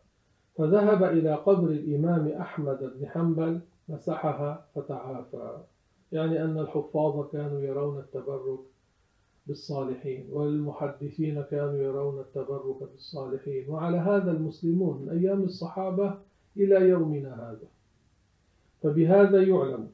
فذهب 0.56 1.02
إلى 1.02 1.34
قبر 1.34 1.68
الإمام 1.68 2.28
أحمد 2.28 2.78
بن 2.78 3.06
حنبل 3.06 3.60
مسحها 3.88 4.66
فتعافى. 4.74 5.58
يعني 6.12 6.44
أن 6.44 6.58
الحفاظ 6.58 7.30
كانوا 7.32 7.60
يرون 7.60 7.98
التبرك 7.98 8.60
بالصالحين 9.46 10.28
والمحدثين 10.32 11.42
كانوا 11.42 11.76
يرون 11.76 12.20
التبرك 12.20 12.90
بالصالحين. 12.92 13.70
وعلى 13.70 13.96
هذا 13.98 14.30
المسلمون 14.30 15.02
من 15.02 15.08
أيام 15.08 15.42
الصحابة 15.42 16.14
إلى 16.56 16.88
يومنا 16.88 17.50
هذا. 17.50 17.68
فبهذا 18.82 19.42
يعلم 19.42 19.88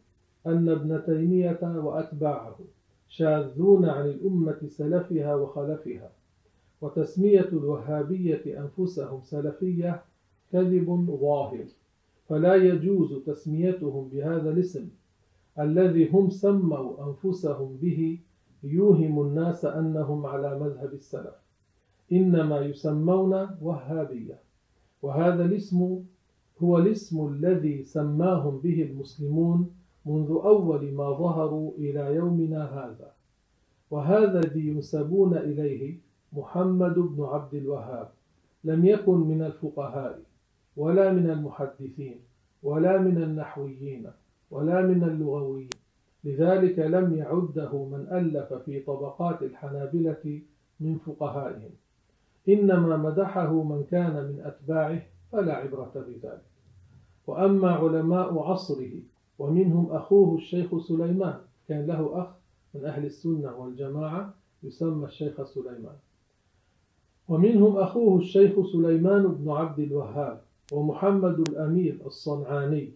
أن 0.46 0.68
ابن 0.68 1.02
تيمية 1.06 1.58
وأتباعه 1.62 2.58
شاذون 3.08 3.84
عن 3.84 4.06
الأمة 4.06 4.58
سلفها 4.68 5.34
وخلفها 5.34 6.10
وتسمية 6.80 7.48
الوهابية 7.48 8.60
أنفسهم 8.60 9.22
سلفية 9.22 10.02
كذب 10.52 11.16
ظاهر. 11.20 11.64
فلا 12.28 12.54
يجوز 12.54 13.14
تسميتهم 13.26 14.08
بهذا 14.08 14.50
الاسم. 14.50 14.88
الذي 15.58 16.10
هم 16.10 16.30
سموا 16.30 17.08
أنفسهم 17.08 17.76
به 17.76 18.18
يوهم 18.62 19.20
الناس 19.20 19.64
أنهم 19.64 20.26
على 20.26 20.58
مذهب 20.58 20.92
السلف. 20.92 21.34
إنما 22.12 22.60
يسمون 22.60 23.46
وهابية. 23.62 24.40
وهذا 25.02 25.44
الاسم 25.44 26.04
هو 26.62 26.78
الاسم 26.78 27.28
الذي 27.28 27.82
سماهم 27.82 28.58
به 28.58 28.82
المسلمون 28.82 29.70
منذ 30.06 30.30
أول 30.30 30.92
ما 30.92 31.10
ظهروا 31.10 31.72
إلى 31.78 32.14
يومنا 32.14 32.64
هذا. 32.64 33.12
وهذا 33.90 34.38
الذي 34.38 34.68
ينسبون 34.68 35.36
إليه 35.36 35.98
محمد 36.32 36.94
بن 36.94 37.24
عبد 37.24 37.54
الوهاب. 37.54 38.08
لم 38.64 38.84
يكن 38.84 39.18
من 39.18 39.42
الفقهاء. 39.42 40.20
ولا 40.76 41.12
من 41.12 41.30
المحدثين 41.30 42.20
ولا 42.62 42.98
من 42.98 43.22
النحويين 43.22 44.10
ولا 44.50 44.82
من 44.82 45.04
اللغويين. 45.04 45.70
لذلك 46.24 46.78
لم 46.78 47.16
يعده 47.16 47.84
من 47.84 48.06
ألف 48.12 48.52
في 48.52 48.80
طبقات 48.80 49.42
الحنابلة 49.42 50.42
من 50.80 50.98
فقهائهم. 50.98 51.70
إنما 52.48 52.96
مدحه 52.96 53.62
من 53.62 53.84
كان 53.90 54.12
من 54.12 54.40
أتباعه 54.44 55.02
فلا 55.32 55.54
عبرة 55.54 55.92
بذلك 55.94 56.42
وأما 57.26 57.70
علماء 57.70 58.38
عصره 58.38 58.92
ومنهم 59.38 59.90
أخوه 59.90 60.36
الشيخ 60.36 60.78
سليمان 60.78 61.38
كان 61.68 61.86
له 61.86 62.22
أخ 62.22 62.28
من 62.74 62.84
أهل 62.84 63.06
السنة 63.06 63.56
والجماعة 63.56 64.34
يسمى 64.62 65.04
الشيخ 65.04 65.42
سليمان. 65.42 65.96
ومنهم 67.28 67.76
أخوه 67.76 68.18
الشيخ 68.18 68.72
سليمان 68.72 69.28
بن 69.28 69.50
عبد 69.50 69.78
الوهاب 69.78 70.40
ومحمد 70.72 71.38
الأمير 71.48 71.96
الصنعاني 72.06 72.88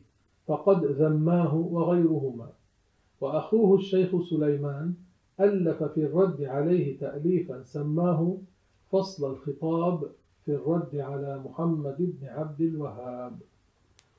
فقد 0.46 0.84
ذماه 0.84 1.54
وغيرهما. 1.54 2.48
وأخوه 3.20 3.78
الشيخ 3.78 4.22
سليمان 4.30 4.94
ألف 5.40 5.82
في 5.82 6.04
الرد 6.04 6.42
عليه 6.42 6.98
تأليفا 6.98 7.62
سماه 7.62 8.36
فصل 8.92 9.30
الخطاب 9.30 10.00
في 10.44 10.54
الرد 10.54 10.96
على 10.96 11.40
محمد 11.44 11.96
بن 11.98 12.26
عبد 12.28 12.60
الوهاب. 12.60 13.32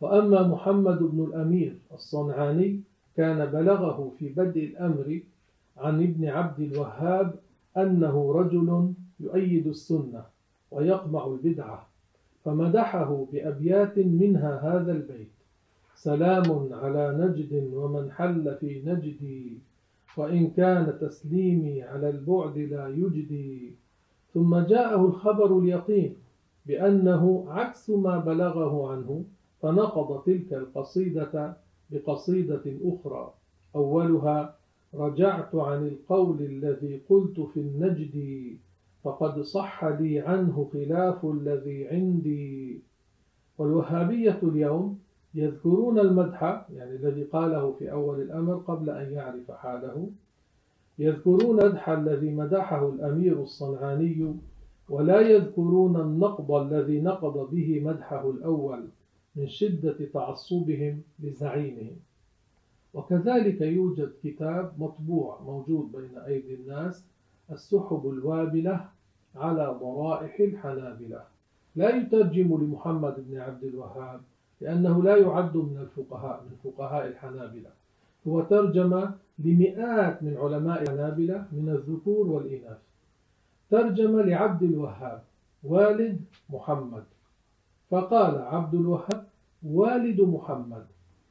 وأما 0.01 0.47
محمد 0.47 0.99
بن 1.03 1.23
الأمير 1.23 1.77
الصنعاني 1.93 2.79
كان 3.17 3.45
بلغه 3.45 4.11
في 4.19 4.29
بدء 4.29 4.63
الأمر 4.63 5.19
عن 5.77 6.03
ابن 6.03 6.25
عبد 6.25 6.59
الوهاب 6.59 7.35
أنه 7.77 8.31
رجل 8.31 8.93
يؤيد 9.19 9.67
السنة 9.67 10.23
ويقمع 10.71 11.27
البدعة. 11.27 11.87
فمدحه 12.47 13.25
بأبيات 13.31 13.97
منها 13.97 14.59
هذا 14.63 14.91
البيت. 14.91 15.31
سلام 15.95 16.69
على 16.73 17.17
نجد 17.19 17.73
ومن 17.73 18.11
حل 18.11 18.55
في 18.59 18.81
نجدي 18.85 19.57
وإن 20.17 20.49
كان 20.49 20.97
تسليمي 21.01 21.83
على 21.83 22.09
البعد 22.09 22.57
لا 22.57 22.87
يجدي. 22.87 23.71
ثم 24.33 24.59
جاءه 24.59 25.05
الخبر 25.05 25.59
اليقين 25.59 26.15
بأنه 26.65 27.45
عكس 27.47 27.89
ما 27.89 28.17
بلغه 28.17 28.91
عنه 28.91 29.23
فنقض 29.61 30.23
تلك 30.23 30.53
القصيدة 30.53 31.57
بقصيدة 31.89 32.63
أخرى. 32.83 33.33
أولها 33.75 34.55
رجعت 34.93 35.55
عن 35.55 35.87
القول 35.87 36.41
الذي 36.41 37.01
قلت 37.09 37.39
في 37.39 37.59
النجد 37.59 38.15
فقد 39.07 39.41
صح 39.41 39.85
لي 39.85 40.19
عنه 40.19 40.69
خلاف 40.73 41.25
الذي 41.25 41.87
عندي. 41.87 42.79
والوهابية 43.57 44.39
اليوم 44.43 44.99
يذكرون 45.35 45.99
المدح 45.99 46.65
يعني 46.73 46.95
الذي 46.95 47.23
قاله 47.23 47.75
في 47.79 47.91
أول 47.91 48.21
الأمر 48.21 48.55
قبل 48.55 48.89
أن 48.89 49.11
يعرف 49.11 49.51
حاله 49.51 50.09
يذكرون 50.99 51.55
مدح 51.55 51.89
الذي 51.89 52.29
مدحه 52.29 52.89
الأمير 52.89 53.43
الصنعاني 53.43 54.35
ولا 54.89 55.19
يذكرون 55.19 56.01
النقض 56.01 56.51
الذي 56.51 57.01
نقض 57.01 57.49
به 57.51 57.81
مدحه 57.85 58.29
الأول 58.29 58.87
من 59.35 59.47
شدة 59.47 59.97
تعصبهم 60.13 61.01
لزعيمهم. 61.19 61.95
وكذلك 62.93 63.61
يوجد 63.61 64.11
كتاب 64.23 64.73
مطبوع 64.77 65.41
موجود 65.45 65.91
بين 65.91 66.17
أيدي 66.17 66.55
الناس 66.55 67.03
السحب 67.51 68.09
الوابلة 68.09 68.96
على 69.37 69.77
ضرائح 69.81 70.39
الحنابلة. 70.39 71.21
لا 71.75 71.95
يترجم 71.95 72.57
لمحمد 72.61 73.15
بن 73.17 73.37
عبد 73.37 73.63
الوهاب 73.63 74.21
لأنه 74.61 75.03
لا 75.03 75.17
يعد 75.17 75.57
من 75.57 75.77
الفقهاء 75.81 76.43
من 76.43 76.71
فقهاء 76.71 77.07
الحنابلة. 77.07 77.69
هو 78.27 78.41
ترجم 78.41 79.09
لمئات 79.39 80.23
من 80.23 80.37
علماء 80.37 80.81
الحنابلة 80.81 81.45
من 81.51 81.69
الذكور 81.69 82.27
والإناث. 82.27 82.77
ترجم 83.69 84.19
لعبد 84.19 84.63
الوهاب 84.63 85.21
والد 85.63 86.21
محمد. 86.49 87.03
فقال 87.89 88.41
عبد 88.41 88.73
الوهاب 88.73 89.27
والد 89.63 90.21
محمد 90.21 90.85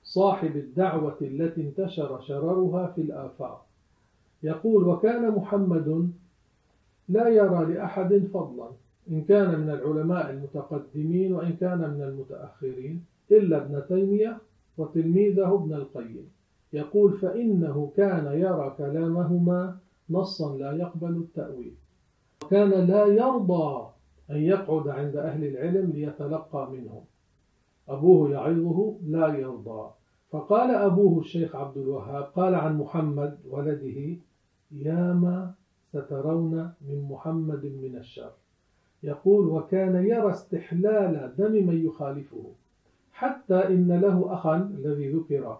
صاحب 0.04 0.56
الدعوة 0.56 1.16
التي 1.22 1.60
انتشر 1.60 2.20
شررها 2.20 2.86
في 2.86 3.00
الآفاق. 3.00 3.66
يقول 4.42 4.88
وكان 4.88 5.30
محمد 5.30 6.12
لا 7.08 7.28
يرى 7.28 7.74
لأحد 7.74 8.28
فضلا 8.34 8.68
إن 9.10 9.24
كان 9.24 9.60
من 9.60 9.70
العلماء 9.70 10.30
المتقدمين 10.30 11.32
وإن 11.32 11.52
كان 11.52 11.78
من 11.78 12.02
المتأخرين 12.02 13.04
إلا 13.30 13.56
ابن 13.56 13.82
تيمية 13.88 14.38
وتلميذه 14.78 15.54
ابن 15.54 15.74
القيم. 15.74 16.28
يقول 16.72 17.12
فإنه 17.12 17.92
كان 17.96 18.26
يرى 18.26 18.74
كلامهما 18.78 19.76
نصا 20.10 20.56
لا 20.56 20.72
يقبل 20.72 21.16
التأويل. 21.16 21.74
وكان 22.44 22.70
لا 22.70 23.06
يرضى 23.06 23.86
أن 24.30 24.36
يقعد 24.36 24.88
عند 24.88 25.16
أهل 25.16 25.44
العلم 25.44 25.90
ليتلقى 25.90 26.70
منهم. 26.70 27.04
أبوه 27.88 28.30
يعظه 28.30 28.96
لا 29.06 29.26
يرضى. 29.34 29.90
فقال 30.30 30.74
أبوه 30.74 31.20
الشيخ 31.20 31.56
عبد 31.56 31.76
الوهاب 31.76 32.24
قال 32.24 32.54
عن 32.54 32.78
محمد 32.78 33.38
ولده 33.50 34.16
ياما 34.72 35.54
سترون 35.96 36.70
من 36.88 37.08
محمد 37.10 37.64
من 37.64 37.96
الشر. 37.96 38.30
يقول 39.02 39.46
وكان 39.46 40.04
يرى 40.06 40.30
استحلال 40.30 41.32
دم 41.38 41.52
من 41.52 41.86
يخالفه 41.86 42.44
حتى 43.12 43.68
إن 43.68 44.00
له 44.00 44.34
أخا 44.34 44.56
الذي 44.56 45.08
ذكر 45.12 45.58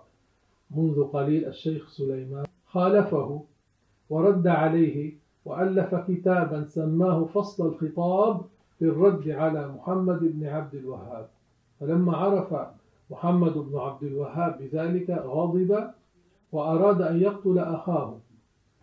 منذ 0.70 1.04
قليل 1.04 1.46
الشيخ 1.46 1.90
سليمان 1.90 2.46
خالفه 2.66 3.40
ورد 4.10 4.46
عليه 4.46 5.12
وألف 5.44 5.94
كتابا 5.94 6.64
سماه 6.64 7.24
فصل 7.24 7.66
الخطاب 7.66 8.40
في 8.78 8.84
الرد 8.84 9.28
على 9.28 9.68
محمد 9.68 10.18
بن 10.20 10.46
عبد 10.46 10.74
الوهاب. 10.74 11.28
فلما 11.80 12.16
عرف 12.16 12.54
محمد 13.10 13.52
بن 13.52 13.78
عبد 13.78 14.02
الوهاب 14.02 14.58
بذلك 14.60 15.10
غضب 15.10 15.90
وأراد 16.52 17.02
أن 17.02 17.20
يقتل 17.20 17.58
أخاه 17.58 18.14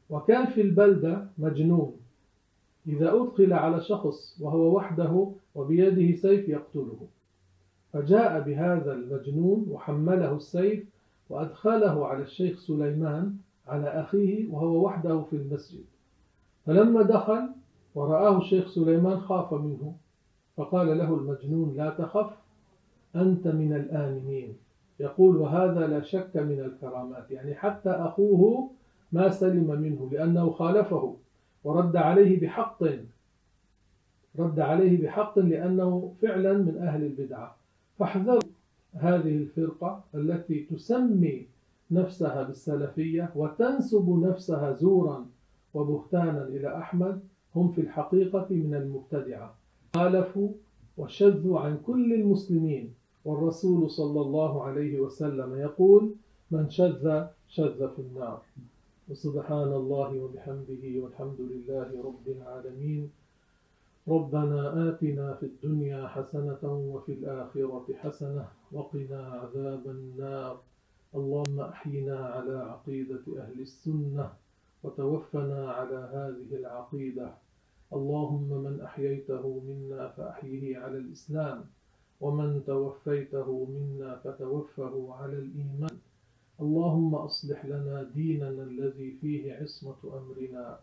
وكان 0.10 0.46
في 0.46 0.62
البلدة 0.62 1.28
مجنون. 1.38 1.94
إذا 2.88 3.13
أدخل 3.13 3.54
على 3.54 3.82
شخص 3.82 4.38
وهو 4.42 4.76
وحده 4.76 5.32
وبيده 5.56 6.16
سيف 6.16 6.50
يقتله. 6.50 7.08
فجاء 7.94 8.42
بهذا 8.42 8.94
المجنون 8.94 9.66
وحمله 9.70 10.36
السيف 10.36 10.84
وأدخله 11.30 12.08
على 12.08 12.24
الشيخ 12.24 12.60
سليمان 12.60 13.36
على 13.68 13.88
أخيه 13.88 14.52
وهو 14.52 14.86
وحده 14.86 15.22
في 15.22 15.36
المسجد. 15.36 15.84
فلما 16.66 17.02
دخل 17.02 17.50
ورآه 17.96 18.38
الشيخ 18.38 18.68
سليمان 18.68 19.20
خاف 19.20 19.54
منه. 19.54 19.96
فقال 20.58 20.98
له 20.98 21.13
المجنون 21.13 21.74
لا 21.78 21.89
تخف 21.89 22.34
أنت 23.16 23.48
من 23.48 23.74
الآمنين. 23.74 24.58
يقول 25.00 25.38
وهذا 25.38 25.88
لا 25.88 26.02
شك 26.02 26.32
من 26.36 26.60
الكرامات 26.60 27.32
يعني 27.32 27.56
حتى 27.56 27.89
أخوه 27.89 28.70
ما 29.13 29.30
سلم 29.30 29.82
منه 29.82 30.10
لأنه 30.12 30.52
خالفه 30.52 31.15
ورد 31.63 31.95
عليه 31.95 32.41
بحق 32.41 32.84
رد 34.39 34.60
عليه 34.60 35.02
بحق 35.02 35.39
لأنه 35.39 36.13
فعلا 36.21 36.54
من 36.54 36.78
أهل 36.78 37.04
البدعة. 37.04 37.56
فاحذروا 37.99 38.41
هذه 38.93 39.36
الفرقة 39.36 40.04
التي 40.15 40.60
تسمي 40.60 41.47
نفسها 41.91 42.43
بالسلفية 42.43 43.32
وتنسب 43.36 44.19
نفسها 44.23 44.73
زورا 44.73 45.26
وبهتانا 45.73 46.47
إلى 46.47 46.78
أحمد 46.78 47.19
هم 47.56 47.71
في 47.71 47.82
الحقيقة 47.82 48.47
من 48.49 48.76
المبتدعة. 48.76 49.56
خالفوا 49.95 50.49
وشذوا 50.97 51.60
عن 51.60 51.78
كل 51.86 52.13
المسلمين. 52.13 52.93
والرسول 53.26 53.89
صلى 53.89 54.21
الله 54.21 54.63
عليه 54.63 54.99
وسلم 54.99 55.56
يقول 55.56 56.15
من 56.52 56.69
شذ 56.69 57.26
شذ 57.47 57.89
في 57.95 57.99
النار. 57.99 58.41
وسبحان 59.10 59.72
الله 59.74 60.10
وبحمده 60.24 60.84
والحمد 61.02 61.39
لله 61.42 61.89
رب 62.04 62.28
العالمين. 62.28 63.12
ربنا 64.08 64.89
آتنا 64.89 65.34
في 65.34 65.46
الدنيا 65.46 66.08
حسنة 66.08 66.63
وفي 66.63 67.12
الآخرة 67.12 67.86
حسنة 68.00 68.46
وقنا 68.72 69.22
عذاب 69.28 69.84
النار. 69.88 70.56
اللهم 71.16 71.60
أحينا 71.60 72.18
على 72.36 72.58
عقيدة 72.58 73.24
أهل 73.38 73.62
السنة 73.62 74.34
وتوفنا 74.84 75.72
على 75.72 76.00
هذه 76.16 76.50
العقيدة. 76.56 77.28
اللهم 77.94 78.50
من 78.66 78.82
أحييته 78.82 79.44
منا 79.68 80.08
فأحيه 80.18 80.78
على 80.78 80.98
الإسلام 80.98 81.66
ومن 82.22 82.63
توفيته 82.68 83.68
منا 83.70 84.16
فتوفه 84.24 85.13
على 85.20 85.38
الإيمان. 85.44 85.98
اللهم 86.62 87.16
أصلح 87.16 87.66
لنا 87.66 88.04
ديننا 88.16 88.63
الذي 88.63 89.12
فيه 89.22 89.54
عصمة 89.54 89.96
أمرنا 90.04 90.80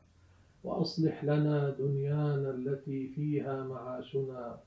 وأصلح 0.64 1.24
لنا 1.24 1.70
دنيانا 1.70 2.50
التي 2.50 3.08
فيها 3.08 3.64
معاشنا 3.64 4.58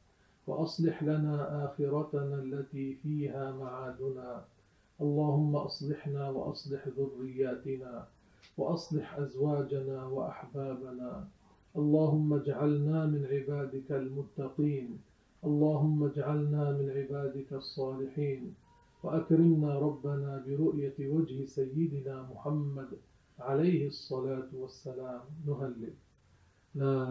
وأصلح 0.48 1.04
لنا 1.04 1.66
آخرتنا 1.66 2.36
التي 2.36 2.94
فيها 3.04 3.52
معادنا. 3.52 4.46
اللهم 5.02 5.56
أصلحنا 5.56 6.30
وأصلح 6.30 6.88
ذرياتنا 6.88 8.08
وأصلح 8.58 9.18
أزواجنا 9.18 10.06
وأحبابنا. 10.06 11.28
اللهم 11.76 12.34
اجعلنا 12.34 13.06
من 13.06 13.26
عبادك 13.32 13.92
المتقين. 13.92 14.98
اللهم 15.46 16.04
اجعلنا 16.04 16.72
من 16.72 16.89
عبادك 16.89 17.54
الصالحين. 17.54 18.54
وأكرمنا 19.04 19.80
ربنا 19.80 20.44
برؤية 20.48 20.98
وجه 21.00 21.46
سيدنا 21.46 22.16
محمد 22.32 22.92
عليه 23.39 23.88
الصلاة 23.88 24.50
والسلام. 24.54 25.22
نهلل. 25.48 25.94
لا 26.76 27.04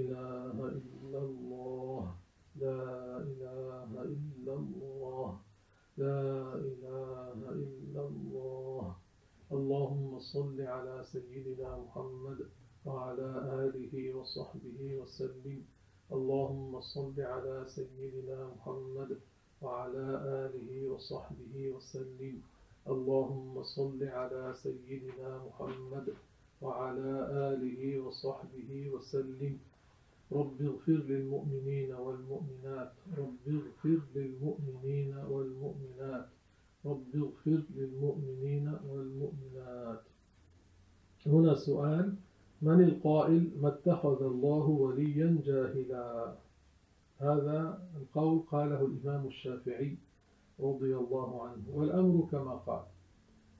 إله 0.00 0.56
إلا 0.78 1.18
الله. 1.18 2.14
لا 2.56 2.82
إله 3.30 3.90
إلا 4.14 4.54
الله. 4.54 5.38
لا 5.98 6.54
إله 6.54 7.38
إلا 7.50 8.02
الله. 8.08 8.96
اللهم 9.52 10.18
صل 10.18 10.60
على 10.60 11.04
سيدنا 11.12 11.70
محمد 11.84 12.38
وعلى 12.84 13.30
آله 13.64 14.14
وصحبه 14.14 14.78
وسلم. 15.00 15.60
اللهم 16.12 16.80
صل 16.80 17.20
على 17.20 17.64
سيدنا 17.68 18.38
محمد 18.54 19.10
وعلى 19.62 20.06
آله 20.24 20.88
وصحبه 20.88 21.70
وسلم. 21.76 22.34
اللهم 22.88 23.62
صل 23.62 24.04
على 24.04 24.54
سيدنا 24.62 25.40
محمد 25.46 26.06
وعلى 26.62 27.28
آله 27.52 28.00
وصحبه 28.00 28.90
وسلم. 28.94 29.54
رب 30.32 30.62
اغفر 30.62 30.92
للمؤمنين 30.92 31.92
والمؤمنات. 31.92 32.92
رب 33.18 33.44
اغفر 33.48 33.98
للمؤمنين 34.14 35.14
والمؤمنات. 35.28 36.26
رب 36.86 37.12
اغفر 37.14 37.60
للمؤمنين 37.76 38.72
والمؤمنات. 38.88 40.00
هنا 41.26 41.54
سؤال. 41.54 42.14
من 42.62 42.84
القائل 42.84 43.50
ما 43.60 43.68
اتخذ 43.68 44.22
الله 44.22 44.66
وليا 44.68 45.38
جاهلا 45.44 46.34
هذا 47.20 47.82
القول 48.00 48.40
قاله 48.50 48.86
الإمام 48.86 49.26
الشافعي 49.26 49.96
رضي 50.60 50.96
الله 50.96 51.48
عنه 51.48 51.62
والأمر 51.74 52.28
كما 52.30 52.54
قال 52.54 52.82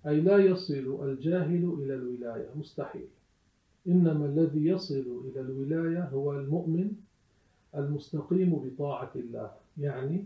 أي 0.07 0.21
لا 0.21 0.39
يصل 0.39 0.99
الجاهل 1.03 1.65
إلى 1.83 1.95
الولاية. 1.95 2.49
مستحيل. 2.57 3.09
إنما 3.89 4.27
الذي 4.27 4.65
يصل 4.67 5.23
إلى 5.25 5.41
الولاية 5.41 6.05
هو 6.05 6.33
المؤمن 6.33 6.93
المستقيم 7.75 8.57
بطاعة 8.57 9.11
الله 9.17 9.51
يعني 9.79 10.25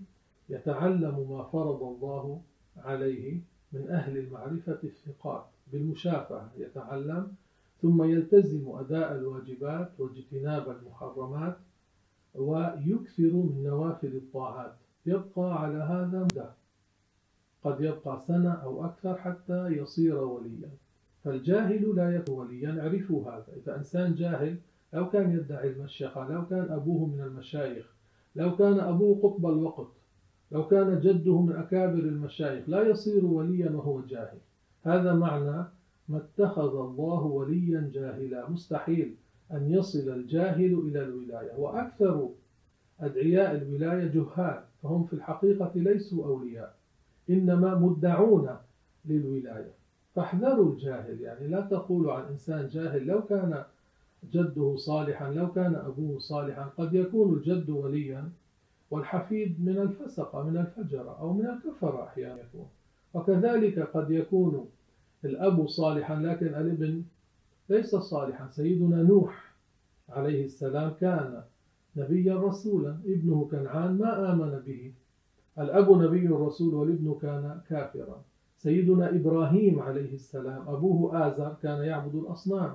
يتعلم 0.48 1.30
ما 1.30 1.42
فرض 1.42 1.82
الله 1.82 2.40
عليه 2.76 3.40
من 3.72 3.88
أهل 3.90 4.18
المعرفة 4.18 4.78
الثقات 4.84 5.44
بالمشافهة 5.72 6.50
يتعلم 6.58 7.32
ثم 7.82 8.02
يلتزم 8.02 8.68
أداء 8.68 9.12
الواجبات 9.12 9.90
واجتناب 9.98 10.70
المحرمات 10.70 11.56
ويكثر 12.34 13.32
من 13.32 13.62
نوافل 13.64 14.16
الطاعات. 14.16 14.74
يبقى 15.06 15.62
على 15.62 15.78
هذا 15.78 16.22
مدة. 16.24 16.50
قد 17.64 17.80
يبقى 17.80 18.20
سنة 18.26 18.52
أو 18.52 18.84
أكثر 18.84 19.14
حتى 19.14 19.66
يصير 19.66 20.16
وليا. 20.16 20.70
فالجاهل 21.24 21.96
لا 21.96 22.14
يكون 22.16 22.38
وليا. 22.38 22.80
اعرفوا 22.80 23.30
هذا. 23.30 23.46
إذا 23.56 23.76
إنسان 23.76 24.14
جاهل 24.14 24.58
لو 24.94 25.10
كان 25.10 25.32
يدعي 25.32 25.70
المشيخة 25.70 26.28
لو 26.28 26.46
كان 26.46 26.70
أبوه 26.70 27.06
من 27.06 27.20
المشايخ 27.20 27.94
لو 28.36 28.56
كان 28.56 28.80
أبوه 28.80 29.20
قطب 29.22 29.46
الوقت 29.46 29.92
لو 30.52 30.66
كان 30.66 31.00
جده 31.00 31.40
من 31.40 31.56
أكابر 31.56 31.98
المشايخ 31.98 32.68
لا 32.68 32.82
يصير 32.88 33.24
وليا 33.24 33.70
وهو 33.70 34.00
جاهل. 34.00 34.38
هذا 34.82 35.12
معنى 35.14 35.64
ما 36.08 36.18
اتخذ 36.18 36.76
الله 36.76 37.22
وليا 37.22 37.90
جاهلا. 37.94 38.50
مستحيل. 38.50 39.14
أن 39.52 39.70
يصل 39.70 40.08
الجاهل 40.08 40.74
إلى 40.74 41.02
الولاية. 41.02 41.52
وأكثر 41.56 42.28
أدعياء 43.00 43.54
الولاية 43.54 44.06
جهال 44.06 44.62
فهم 44.82 45.04
في 45.04 45.12
الحقيقة 45.12 45.72
ليسوا 45.74 46.26
أولياء 46.26 46.74
إنما 47.30 47.74
مدعون 47.74 48.48
للولاية. 49.04 49.72
فاحذروا 50.14 50.72
الجاهل 50.72 51.20
يعني 51.20 51.46
لا 51.46 51.60
تقولوا 51.60 52.12
عن 52.12 52.24
إنسان 52.24 52.68
جاهل 52.68 53.06
لو 53.06 53.22
كان 53.22 53.64
جده 54.32 54.76
صالحا 54.76 55.32
لو 55.32 55.52
كان 55.52 55.74
أبوه 55.74 56.18
صالحا 56.18 56.62
قد 56.78 56.94
يكون 56.94 57.34
الجد 57.34 57.70
وليا 57.70 58.30
والحفيد 58.90 59.64
من 59.64 59.78
الفسقة 59.78 60.42
من 60.42 60.56
الفجرة 60.56 61.18
أو 61.20 61.32
من 61.32 61.46
الكفرة 61.46 62.04
أحيانا 62.04 62.40
يكون. 62.40 62.66
وكذلك 63.14 63.78
قد 63.78 64.10
يكون 64.10 64.68
الأب 65.24 65.68
صالحا 65.68 66.16
لكن 66.16 66.46
الابن 66.46 67.02
ليس 67.68 67.96
صالحا. 67.96 68.48
سيدنا 68.50 69.02
نوح 69.02 69.54
عليه 70.08 70.44
السلام 70.44 70.90
كان 71.00 71.42
نبيا 71.96 72.34
رسولا. 72.34 72.98
ابنه 73.06 73.48
كنعان 73.50 73.98
ما 73.98 74.32
آمن 74.32 74.60
به. 74.66 74.92
الأب 75.58 75.90
نبي 75.90 76.26
الرسول 76.26 76.74
والابن 76.74 77.18
كان 77.22 77.60
كافرا. 77.68 78.22
سيدنا 78.58 79.10
إبراهيم 79.10 79.80
عليه 79.80 80.14
السلام 80.14 80.68
أبوه 80.68 81.26
آزر 81.26 81.56
كان 81.62 81.84
يعبد 81.84 82.14
الأصنام. 82.14 82.74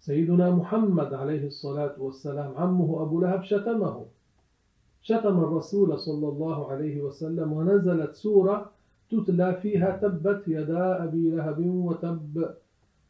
سيدنا 0.00 0.50
محمد 0.50 1.14
عليه 1.14 1.46
الصلاة 1.46 1.94
والسلام 1.98 2.54
عمه 2.56 3.02
أبو 3.02 3.20
لهب 3.20 3.42
شتمه. 3.42 4.04
شتم 5.02 5.38
الرسول 5.38 5.98
صلى 5.98 6.28
الله 6.28 6.70
عليه 6.70 7.02
وسلم 7.02 7.52
ونزلت 7.52 8.14
سورة 8.14 8.70
تتلى 9.10 9.54
فيها 9.62 9.96
تبت 9.96 10.48
يدا 10.48 11.04
أبي 11.04 11.30
لهب 11.30 11.66
وتب. 11.66 12.54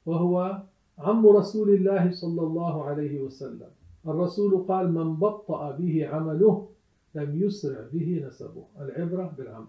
وهو 0.06 0.62
عم 0.98 1.26
رسول 1.26 1.70
الله 1.70 2.10
صلى 2.12 2.42
الله 2.42 2.84
عليه 2.84 3.20
وسلم. 3.20 3.70
الرسول 4.06 4.64
قال 4.68 4.92
من 4.92 5.14
بطأ 5.14 5.70
به 5.70 6.06
عمله 6.06 6.68
لم 7.14 7.42
يسرع 7.42 7.88
به 7.92 8.24
نسبه. 8.26 8.64
العبرة 8.80 9.34
بالعمل 9.38 9.66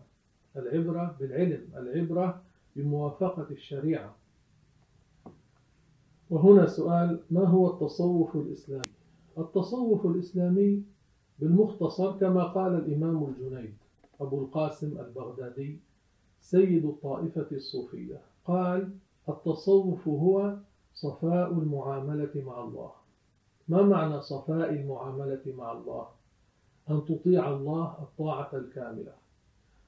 العبرة 0.56 1.16
بالعلم 1.20 1.62
العبرة 1.78 2.42
بموافقة 2.76 3.48
الشريعة. 3.52 4.16
وهنا 6.30 6.66
سؤال 6.68 7.20
ما 7.32 7.46
هو 7.46 7.74
التصوف 7.74 8.36
الإسلامي؟ 8.36 8.92
التصوف 9.38 10.06
الإسلامي 10.06 10.84
بالمختصر 11.40 12.12
كما 12.20 12.44
قال 12.44 12.76
الإمام 12.76 13.24
الجنيد 13.24 13.74
أبو 14.22 14.42
القاسم 14.42 14.98
البغدادي 15.00 15.80
سيد 16.42 16.86
الطائفة 16.86 17.48
الصوفية. 17.52 18.22
قال 18.46 18.90
التصوف 19.30 20.08
هو 20.08 20.58
صفاء 20.94 21.52
المعاملة 21.52 22.32
مع 22.36 22.64
الله. 22.64 22.92
ما 23.68 23.82
معنى 23.82 24.22
صفاء 24.22 24.70
المعاملة 24.70 25.42
مع 25.58 25.72
الله؟ 25.72 26.08
أن 26.90 27.06
تطيع 27.06 27.50
الله 27.50 27.98
الطاعة 28.00 28.50
الكاملة. 28.54 29.14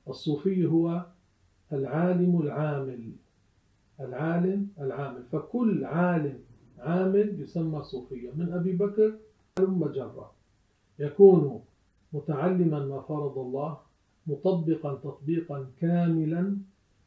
الصوفي 0.08 0.66
هو 0.66 1.06
العالم 1.74 2.42
العامل. 2.42 3.12
العالم 4.00 4.68
العامل. 4.80 5.24
فكل 5.32 5.86
عالم 5.86 6.40
عامل 6.80 7.42
يسمى 7.42 7.84
صوفيا. 7.84 8.32
من 8.36 8.54
أبي 8.54 8.72
بكر 8.72 9.14
ثم 9.56 9.86
جرة 9.86 10.32
يكون 11.00 11.62
متعلما 12.14 12.86
ما 12.86 13.02
فرض 13.02 13.38
الله 13.38 13.78
مطبقا 14.28 14.96
تطبيقا 14.96 15.68
كاملا 15.82 16.58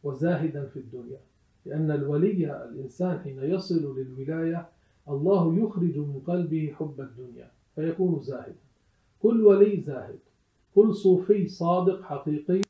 وزاهدا 0.04 0.66
في 0.66 0.78
الدنيا. 0.78 1.18
لأن 1.68 1.90
الولي 1.90 2.64
الإنسان 2.64 3.18
حين 3.18 3.38
يصل 3.42 3.96
للولاية 3.98 4.68
الله 5.08 5.58
يخرج 5.58 5.98
من 5.98 6.20
قلبه 6.26 6.72
حب 6.78 7.00
الدنيا 7.00 7.50
فيكون 7.74 8.20
زاهدا. 8.22 8.54
كل 9.22 9.42
ولي 9.46 9.80
زاهد. 9.80 10.18
كل 10.74 10.94
صوفي 10.94 11.48
صادق 11.48 12.02
حقيقي. 12.02 12.60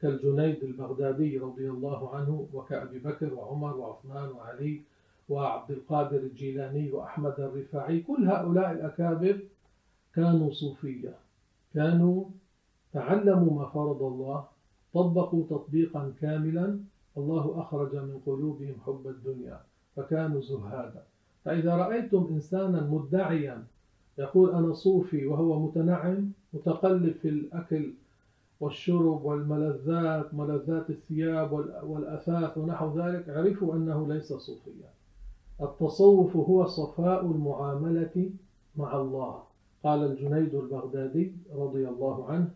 كالجنيد 0.00 0.64
البغدادي 0.64 1.38
رضي 1.38 1.70
الله 1.70 2.14
عنه 2.14 2.48
وكأبي 2.52 2.98
بكر 2.98 3.34
وعمر 3.34 3.76
وعثمان 3.76 4.28
وعلي 4.30 4.80
وعبد 5.28 5.70
القادر 5.70 6.18
الجيلاني 6.18 6.90
وأحمد 6.92 7.40
الرفاعي 7.40 8.00
كل 8.00 8.28
هؤلاء 8.28 8.72
الأكابر 8.72 9.38
كانوا 10.14 10.52
صوفية. 10.52 11.14
كانوا 11.74 12.24
تعلموا 12.92 13.58
ما 13.58 13.66
فرض 13.68 14.02
الله 14.02 14.44
طبقوا 14.94 15.44
تطبيقا 15.50 16.12
كاملا 16.20 16.78
الله 17.16 17.60
أخرج 17.60 17.96
من 17.96 18.20
قلوبهم 18.26 18.74
حب 18.86 19.06
الدنيا 19.06 19.60
فكانوا 19.96 20.40
زهادا. 20.40 21.02
فإذا 21.44 21.76
رأيتم 21.76 22.28
إنسانا 22.30 22.88
مدعيا 22.90 23.64
يقول 24.18 24.54
أنا 24.54 24.72
صوفي 24.72 25.26
وهو 25.26 25.66
متنعم 25.66 26.30
متقلب 26.52 27.14
في 27.22 27.28
الأكل 27.28 27.92
والشرب 28.60 29.24
والملذات 29.24 30.34
ملذات 30.34 30.90
الثياب 30.90 31.52
والأثاث 31.82 32.58
ونحو 32.58 32.98
ذلك 32.98 33.28
عرفوا 33.28 33.74
أنه 33.74 34.08
ليس 34.08 34.32
صوفيا. 34.32 34.90
التصوف 35.60 36.36
هو 36.36 36.66
صفاء 36.66 37.26
المعاملة 37.26 38.30
مع 38.76 38.96
الله. 38.96 39.42
قال 39.84 40.04
الجنيد 40.04 40.54
البغدادي 40.54 41.32
رضي 41.54 41.88
الله 41.88 42.26
عنه 42.30 42.50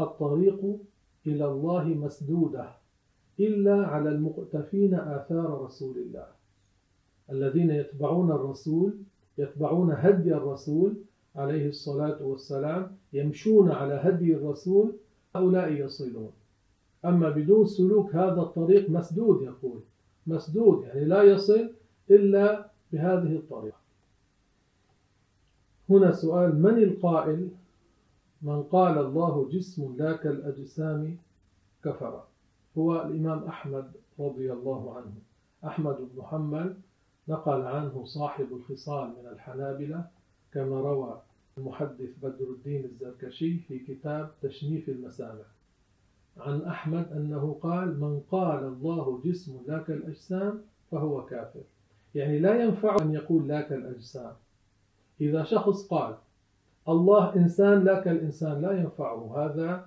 الطريق 0.00 0.78
إلى 1.26 1.44
الله 1.44 1.84
مسدودة. 1.84 2.77
إلا 3.40 3.86
على 3.86 4.08
المقتفين 4.10 4.94
آثار 4.94 5.62
رسول 5.64 5.98
الله. 5.98 6.26
الذين 7.30 7.70
يتبعون 7.70 8.30
الرسول 8.30 8.94
يتبعون 9.38 9.92
هدي 9.92 10.34
الرسول 10.34 10.94
عليه 11.36 11.68
الصلاة 11.68 12.22
والسلام 12.22 12.96
يمشون 13.12 13.70
على 13.70 13.94
هدي 13.94 14.34
الرسول 14.34 14.92
هؤلاء 15.36 15.72
يصلون. 15.72 16.32
أما 17.04 17.30
بدون 17.30 17.66
سلوك 17.66 18.14
هذا 18.14 18.40
الطريق 18.40 18.90
مسدود 18.90 19.42
يقول. 19.42 19.80
مسدود 20.26 20.84
يعني 20.84 21.04
لا 21.04 21.22
يصل 21.22 21.70
إلا 22.10 22.70
بهذه 22.92 23.36
الطريقة. 23.36 23.78
هنا 25.90 26.12
سؤال 26.12 26.62
من 26.62 26.78
القائل؟ 26.82 27.48
من 28.42 28.62
قال 28.62 28.98
الله 28.98 29.48
جسم 29.52 29.96
لا 29.98 30.16
كالأجسام 30.16 31.16
كفر. 31.84 32.27
هو 32.78 33.02
الإمام 33.02 33.44
أحمد 33.44 33.92
رضي 34.20 34.52
الله 34.52 34.96
عنه. 34.96 35.12
أحمد 35.64 35.96
بن 35.96 36.18
محمد 36.18 36.76
نقل 37.28 37.62
عنه 37.62 38.04
صاحب 38.04 38.46
الخصال 38.52 39.08
من 39.08 39.28
الحنابلة 39.32 40.04
كما 40.52 40.80
روى 40.80 41.20
المحدث 41.58 42.10
بدر 42.22 42.44
الدين 42.50 42.84
الزركشي 42.84 43.58
في 43.58 43.78
كتاب 43.78 44.30
تشنيف 44.42 44.88
المسامع. 44.88 45.44
عن 46.36 46.62
أحمد 46.62 47.12
أنه 47.12 47.58
قال 47.62 48.00
من 48.00 48.20
قال 48.30 48.64
الله 48.64 49.20
جسم 49.24 49.60
لا 49.66 49.78
كالأجسام 49.78 50.62
فهو 50.90 51.26
كافر. 51.26 51.62
يعني 52.14 52.38
لا 52.38 52.62
ينفع 52.62 52.96
أن 53.02 53.14
يقول 53.14 53.48
لا 53.48 53.60
كالأجسام 53.60 54.32
إذا 55.20 55.44
شخص 55.44 55.88
قال 55.88 56.14
الله 56.88 57.36
إنسان 57.36 57.84
لا 57.84 58.00
كالإنسان 58.00 58.62
لا 58.62 58.72
ينفعه 58.72 59.44
هذا 59.44 59.86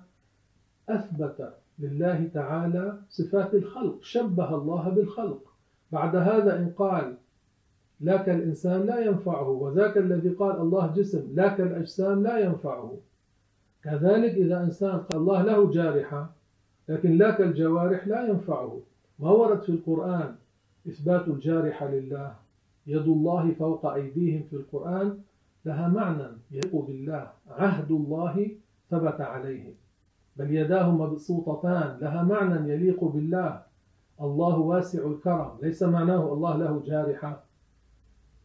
أثبت 0.88 1.54
لله 1.82 2.28
تعالى 2.34 2.98
صفات 3.10 3.54
الخلق 3.54 4.02
شبه 4.02 4.54
الله 4.54 4.88
بالخلق. 4.88 5.42
بعد 5.92 6.16
هذا 6.16 6.58
إن 6.58 6.72
قال 6.76 7.14
لا 8.00 8.16
كالإنسان 8.16 8.86
لا 8.86 9.00
ينفعه 9.00 9.48
وذاك 9.48 9.98
الذي 9.98 10.28
قال 10.28 10.56
الله 10.60 10.92
جسم 10.96 11.32
لا 11.34 11.48
كالأجسام 11.48 12.22
لا 12.22 12.38
ينفعه. 12.38 12.96
كذلك 13.84 14.34
إذا 14.34 14.62
إنسان 14.62 14.98
قال 14.98 15.20
الله 15.20 15.42
له 15.42 15.70
جارحة 15.70 16.30
لكن 16.88 17.18
لا 17.18 17.30
كالجوارح 17.30 18.08
لا 18.08 18.28
ينفعه. 18.28 18.80
ما 19.18 19.30
ورد 19.30 19.62
في 19.62 19.68
القرآن 19.68 20.34
إثبات 20.88 21.28
الجارحة 21.28 21.90
لله؟ 21.90 22.34
يد 22.86 23.06
الله 23.08 23.54
فوق 23.58 23.86
أيديهم 23.86 24.42
في 24.50 24.56
القرآن 24.56 25.18
لها 25.64 25.88
معنى. 25.88 26.28
يليق 26.50 26.76
بالله 26.76 27.30
عهد 27.50 27.90
الله 27.90 28.50
ثبت 28.90 29.20
عليه 29.20 29.81
بل 30.36 30.54
يداه 30.54 30.90
مبسوطتان 30.90 31.98
لها 32.00 32.22
معنى 32.22 32.72
يليق 32.72 33.04
بالله. 33.04 33.62
الله 34.20 34.58
واسع 34.58 35.06
الكرم. 35.06 35.50
ليس 35.62 35.82
معناه 35.82 36.32
الله 36.32 36.56
له 36.56 36.82
جارحة. 36.86 37.44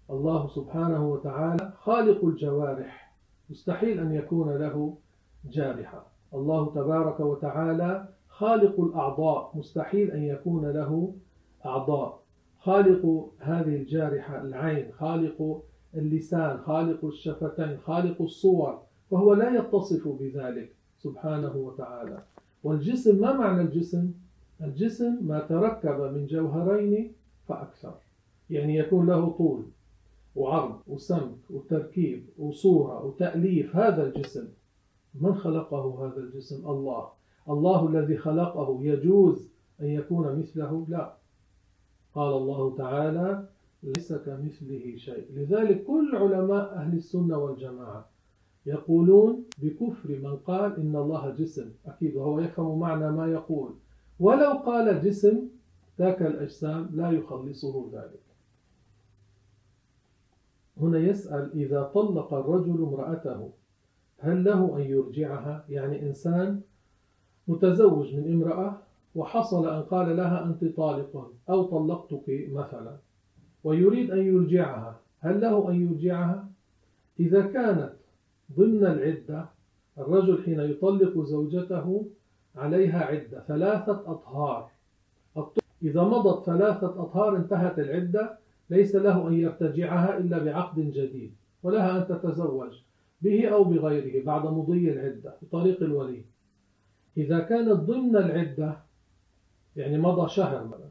الله 0.09 0.47
سبحانه 0.47 1.11
وتعالى 1.11 1.73
خالق 1.77 2.25
الجوارح. 2.25 3.13
مستحيل 3.49 3.99
أن 3.99 4.13
يكون 4.13 4.57
له 4.57 4.97
جارحة. 5.45 6.05
الله 6.33 6.73
تبارك 6.73 7.19
وتعالى 7.19 8.07
خالق 8.29 8.79
الأعضاء. 8.79 9.51
مستحيل 9.55 10.11
أن 10.11 10.23
يكون 10.23 10.65
له 10.65 11.13
أعضاء. 11.65 12.19
خالق 12.59 13.29
هذه 13.39 13.75
الجارحة 13.75 14.41
العين 14.41 14.91
خالق 14.91 15.63
اللسان 15.95 16.57
خالق 16.57 17.05
الشفتين 17.05 17.77
خالق 17.77 18.21
الصور 18.21 18.81
فهو 19.11 19.33
لا 19.33 19.49
يتصف 19.59 20.07
بذلك. 20.07 20.76
سبحانه 20.97 21.55
وتعالى. 21.55 22.23
والجسم 22.63 23.21
ما 23.21 23.33
معنى 23.33 23.61
الجسم؟ 23.61 24.11
الجسم 24.61 25.17
ما 25.21 25.39
تركب 25.39 26.01
من 26.01 26.25
جوهرين 26.25 27.13
فأكثر. 27.47 27.93
يعني 28.49 28.77
يكون 28.77 29.07
له 29.07 29.29
طول 29.29 29.65
وعرض 30.35 30.79
وسمك 30.87 31.37
وتركيب 31.49 32.25
وصورة 32.37 33.05
وتأليف 33.05 33.75
هذا 33.75 34.07
الجسم. 34.07 34.47
من 35.21 35.35
خلقه 35.35 36.05
هذا 36.05 36.19
الجسم؟ 36.19 36.69
الله. 36.69 37.07
الله 37.49 37.87
الذي 37.87 38.17
خلقه. 38.17 38.77
يجوز 38.81 39.49
أن 39.81 39.85
يكون 39.85 40.39
مثله؟ 40.39 40.85
لا. 40.89 41.13
قال 42.15 42.33
الله 42.33 42.75
تعالى 42.77 43.49
ليس 43.83 44.13
كمثله 44.13 44.95
شيء. 44.97 45.25
لذلك 45.33 45.83
كل 45.83 46.15
علماء 46.15 46.73
أهل 46.73 46.97
السنة 46.97 47.37
والجماعة 47.37 48.16
يقولون 48.67 49.43
بكفر 49.57 50.09
من 50.09 50.35
قال 50.35 50.75
إن 50.77 50.95
الله 50.95 51.29
جسم. 51.29 51.71
أكيد 51.85 52.15
وهو 52.15 52.39
يفهم 52.39 52.79
معنى 52.79 53.11
ما 53.11 53.27
يقول. 53.31 53.73
ولو 54.19 54.51
قال 54.51 55.01
جسم 55.01 55.47
ذاك 55.99 56.21
الأجسام 56.21 56.89
لا 56.93 57.11
يخلصه 57.11 57.89
ذلك. 57.93 58.27
هنا 60.81 60.97
يسأل 60.99 61.51
إذا 61.53 61.83
طلق 61.83 62.33
الرجل 62.33 62.83
امرأته 62.83 63.49
هل 64.19 64.43
له 64.43 64.77
أن 64.77 64.81
يرجعها؟ 64.81 65.65
يعني 65.69 66.01
إنسان 66.01 66.61
متزوج 67.47 68.15
من 68.15 68.33
امرأة 68.33 68.77
وحصل 69.15 69.67
أن 69.67 69.83
قال 69.83 70.17
لها 70.17 70.45
أنت 70.45 70.75
طالق 70.77 71.31
أو 71.49 71.63
طلقتك 71.63 72.47
مثلا 72.51 72.97
ويريد 73.63 74.11
أن 74.11 74.25
يرجعها 74.25 74.99
هل 75.19 75.41
له 75.41 75.69
أن 75.69 75.81
يرجعها؟ 75.81 76.49
إذا 77.19 77.41
كانت 77.41 77.96
ضمن 78.55 78.85
العدة 78.85 79.45
الرجل 79.97 80.43
حين 80.43 80.59
يطلق 80.59 81.25
زوجته 81.25 82.05
عليها 82.55 83.03
عدة 83.05 83.43
ثلاثة 83.47 84.03
أطهار. 84.11 84.69
إذا 85.83 86.03
مضت 86.03 86.45
ثلاثة 86.45 86.87
أطهار 86.87 87.35
انتهت 87.37 87.79
العدة 87.79 88.37
ليس 88.69 88.95
له 88.95 89.27
أن 89.27 89.33
يرتجعها 89.33 90.17
إلا 90.17 90.43
بعقد 90.43 90.79
جديد 90.79 91.33
ولها 91.63 91.97
أن 91.97 92.07
تتزوج 92.07 92.73
به 93.21 93.47
أو 93.47 93.63
بغيره 93.63 94.25
بعد 94.25 94.45
مضي 94.45 94.91
العدة 94.91 95.33
بطريق 95.41 95.83
الولي. 95.83 96.21
إذا 97.17 97.39
كانت 97.39 97.71
ضمن 97.71 98.15
العدة 98.15 98.77
يعني 99.75 99.97
مضى 99.97 100.29
شهر 100.29 100.63
مثلا 100.63 100.89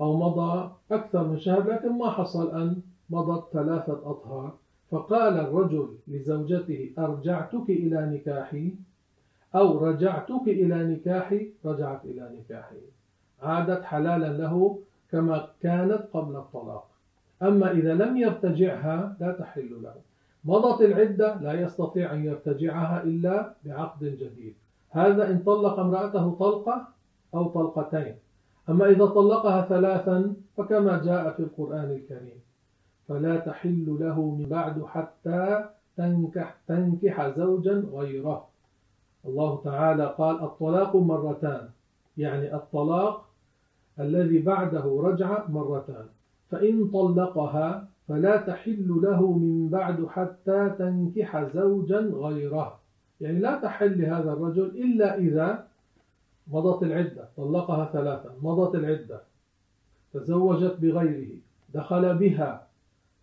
أو 0.00 0.16
مضى 0.16 0.70
أكثر 0.90 1.28
من 1.28 1.38
شهر 1.38 1.70
لكن 1.70 1.98
ما 1.98 2.10
حصل 2.10 2.60
أن 2.60 2.82
مضت 3.10 3.52
ثلاثة 3.52 4.10
أطهار. 4.10 4.61
فقال 4.92 5.40
الرجل 5.40 5.88
لزوجته 6.08 6.90
أرجعتك 6.98 7.70
إلى 7.70 8.06
نكاحي؟ 8.06 8.72
أو 9.54 9.78
رجعتك 9.78 10.44
إلى 10.46 10.84
نكاحي؟ 10.84 11.50
رجعت 11.64 12.04
إلى 12.04 12.30
نكاحي. 12.38 12.76
عادت 13.42 13.82
حلالا 13.84 14.32
له 14.32 14.78
كما 15.12 15.48
كانت 15.62 16.02
قبل 16.12 16.36
الطلاق. 16.36 16.86
أما 17.42 17.70
إذا 17.70 17.94
لم 17.94 18.16
يرتجعها 18.16 19.16
لا 19.20 19.32
تحل 19.32 19.70
له. 19.82 19.94
مضت 20.44 20.80
العدة 20.80 21.40
لا 21.40 21.52
يستطيع 21.52 22.14
أن 22.14 22.24
يرتجعها 22.24 23.02
إلا 23.02 23.54
بعقد 23.64 24.04
جديد. 24.04 24.54
هذا 24.90 25.30
إن 25.30 25.38
طلق 25.38 25.78
امرأته 25.78 26.36
طلقة 26.40 26.88
أو 27.34 27.44
طلقتين. 27.44 28.14
أما 28.68 28.86
إذا 28.90 29.06
طلقها 29.06 29.62
ثلاثا 29.62 30.34
فكما 30.56 31.02
جاء 31.04 31.30
في 31.30 31.40
القرآن 31.40 31.90
الكريم. 31.90 32.41
فلا 33.12 33.36
تحل 33.36 33.96
له 34.00 34.20
من 34.20 34.46
بعد 34.48 34.84
حتى 34.84 35.64
تنكح, 35.96 36.56
تنكح 36.68 37.28
زوجا 37.36 37.84
غيره. 37.92 38.48
الله 39.26 39.60
تعالى 39.64 40.14
قال 40.18 40.42
الطلاق 40.42 40.96
مرتان 40.96 41.68
يعني 42.16 42.54
الطلاق 42.54 43.28
الذي 44.00 44.38
بعده 44.38 45.00
رجع 45.04 45.48
مرتان. 45.48 46.06
فإن 46.50 46.88
طلقها 46.88 47.88
فلا 48.08 48.36
تحل 48.36 49.00
له 49.02 49.32
من 49.32 49.68
بعد 49.68 50.06
حتى 50.06 50.70
تنكح 50.78 51.44
زوجا 51.54 51.98
غيره. 51.98 52.78
يعني 53.20 53.38
لا 53.38 53.60
تحل 53.60 54.02
لهذا 54.02 54.32
الرجل 54.32 54.66
إلا 54.66 55.18
إذا 55.18 55.66
مضت 56.48 56.82
العدة 56.82 57.28
طلقها 57.36 57.90
ثلاثا 57.92 58.30
مضت 58.42 58.74
العدة 58.74 59.20
تزوجت 60.12 60.76
بغيره 60.80 61.36
دخل 61.74 62.14
بها 62.14 62.71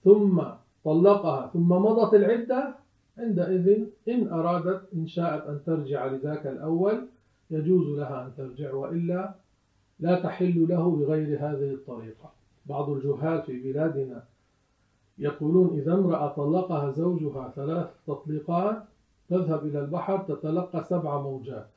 ثم 0.04 0.41
طلقها 0.84 1.50
ثم 1.54 1.70
مضت 1.70 2.14
العدة 2.14 2.76
عندئذ 3.18 3.86
إن 4.10 4.28
أرادت 4.28 4.82
إن 4.93 5.08
شاءت 5.08 5.47
أن 5.47 5.60
ترجع 5.66 6.06
لذاك 6.06 6.47
الأول 6.47 7.08
يجوز 7.52 8.00
لها 8.00 8.26
أن 8.26 8.32
ترجع 8.38 8.74
وإلا 8.74 9.34
لا 10.00 10.20
تحل 10.20 10.68
له 10.70 10.95
بغير 10.95 11.39
هذه 11.39 11.74
الطريقة. 11.74 12.32
بعض 12.66 12.89
الجهال 12.89 13.41
في 13.41 13.60
بلادنا 13.60 14.24
يقولون 15.18 15.80
إذا 15.80 15.93
امرأة 15.93 16.28
طلقها 16.28 16.91
زوجها 16.91 17.54
ثلاث 17.56 17.88
تطليقات 18.08 18.84
تذهب 19.30 19.66
إلى 19.66 19.80
البحر 19.80 20.18
تتلقى 20.18 20.84
سبع 20.84 21.22
موجات. 21.22 21.68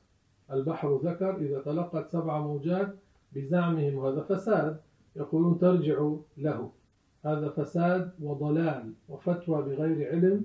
البحر 0.53 1.01
ذكر 1.05 1.37
إذا 1.37 1.61
تلقت 1.61 2.11
سبع 2.11 2.41
موجات 2.41 2.95
بزعمهم 3.33 4.07
هذا 4.07 4.20
فساد 4.20 4.81
يقولون 5.16 5.59
ترجع 5.59 6.11
له. 6.37 6.70
هذا 7.25 7.49
فساد 7.49 8.11
وضلال 8.23 8.93
وفتوى 9.09 9.62
بغير 9.62 10.11
علم 10.12 10.45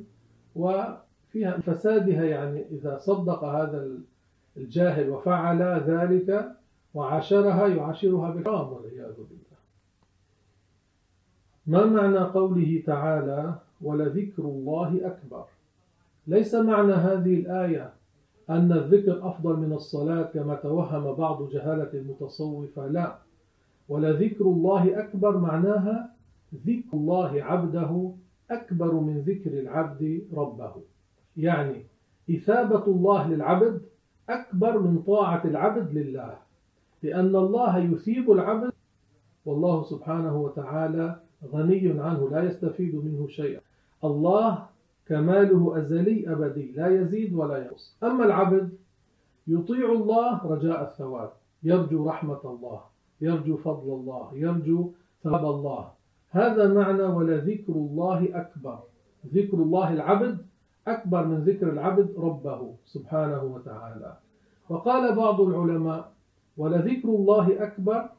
وفيها 0.55 1.57
فسادها 1.57 2.23
يعني 2.23 2.65
إذا 2.71 2.97
صدق 2.97 3.43
هذا 3.43 3.87
الجاهل 4.57 5.09
وفعل 5.09 5.61
ذلك 5.61 6.51
وعاشرها 6.93 7.67
يعاشرها 7.67 8.29
بالحرام 8.31 8.73
والعياذ 8.73 9.13
بالله. 9.15 9.57
ما 11.67 11.85
معنى 11.85 12.17
قوله 12.17 12.83
تعالى 12.85 13.55
ولذكر 13.81 14.43
الله 14.43 14.99
أكبر 15.03 15.45
ليس 16.27 16.55
معنى 16.55 16.93
هذه 16.93 17.39
الآية 17.39 17.93
أن 18.49 18.71
الذكر 18.71 19.27
أفضل 19.27 19.55
من 19.55 19.73
الصلاة 19.73 20.23
كما 20.23 20.55
توهم 20.55 21.13
بعض 21.13 21.49
جهالة 21.49 21.89
المتصوفة؟ 21.93 22.87
لا. 22.87 23.17
ولذكر 23.89 24.45
الله 24.45 24.99
أكبر 24.99 25.37
معناها 25.37 26.16
ذكر 26.55 26.93
الله 26.93 27.43
عبده 27.43 28.11
أكبر 28.51 28.93
من 28.93 29.21
ذكر 29.21 29.59
العبد 29.59 30.21
ربه. 30.33 30.73
يعني 31.37 31.83
إثابة 32.31 32.85
الله 32.87 33.27
للعبد 33.27 33.81
أكبر 34.29 34.79
من 34.79 35.01
طاعة 35.01 35.41
العبد 35.45 35.93
لله. 35.93 36.37
لأن 37.03 37.35
الله 37.35 37.77
يثيب 37.77 38.31
العبد 38.31 38.71
والله 39.45 39.83
سبحانه 39.83 40.37
وتعالى 40.37 41.19
غني 41.53 41.99
عنه 41.99 42.29
لا 42.29 42.43
يستفيد 42.43 42.95
منه 42.95 43.27
شيئا. 43.27 43.61
الله 44.03 44.65
كماله 45.05 45.77
أزلي 45.77 46.31
أبدي 46.31 46.71
لا 46.71 47.01
يزيد 47.01 47.33
ولا 47.33 47.57
ينقص. 47.57 47.97
أما 48.03 48.25
العبد 48.25 48.69
يطيع 49.47 49.91
الله 49.91 50.45
رجاء 50.45 50.83
الثواب 50.83 51.31
يرجو 51.63 52.09
رحمة 52.09 52.39
الله 52.45 52.81
يرجو 53.21 53.57
فضل 53.57 53.93
الله 53.93 54.31
يرجو 54.33 54.91
ثواب 55.23 55.45
الله. 55.45 55.96
هذا 56.29 56.73
معنى 56.73 57.03
ولذكر 57.03 57.73
الله 57.73 58.27
أكبر. 58.33 58.79
ذكر 59.33 59.57
الله 59.57 59.93
العبد 59.93 60.37
أكبر 60.87 61.25
من 61.25 61.43
ذكر 61.43 61.69
العبد 61.69 62.13
ربه 62.17 62.73
سبحانه 62.85 63.43
وتعالى. 63.43 64.17
وقال 64.69 65.15
بعض 65.15 65.41
العلماء 65.41 66.11
ولذكر 66.57 67.09
الله 67.09 67.63
أكبر 67.63 68.09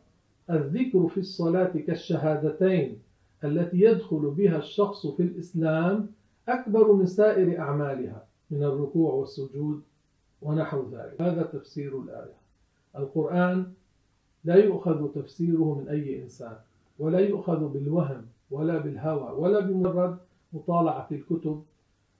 الذكر 0.50 1.08
في 1.08 1.20
الصلاة 1.20 1.72
كالشهادتين 1.86 2.98
التي 3.44 3.80
يدخل 3.80 4.30
بها 4.30 4.58
الشخص 4.58 5.06
في 5.06 5.22
الإسلام 5.22 6.08
أكبر 6.48 6.92
من 6.92 7.06
سائر 7.06 7.58
أعمالها 7.58 8.24
من 8.50 8.62
الركوع 8.62 9.12
والسجود 9.12 9.82
ونحو 10.42 10.82
ذلك. 10.92 11.22
هذا 11.22 11.42
تفسير 11.42 12.00
الآية. 12.00 12.38
القرآن 12.96 13.72
لا 14.44 14.54
يؤخذ 14.54 15.08
تفسيره 15.12 15.80
من 15.80 15.88
أي 15.88 16.22
إنسان. 16.22 16.56
ولا 16.98 17.18
يؤخذ 17.18 17.68
بالوهم 17.68 18.26
ولا 18.50 18.78
بالهوى 18.78 19.32
ولا 19.32 19.60
بمجرد 19.60 20.18
مطالعة 20.52 21.08
الكتب 21.12 21.62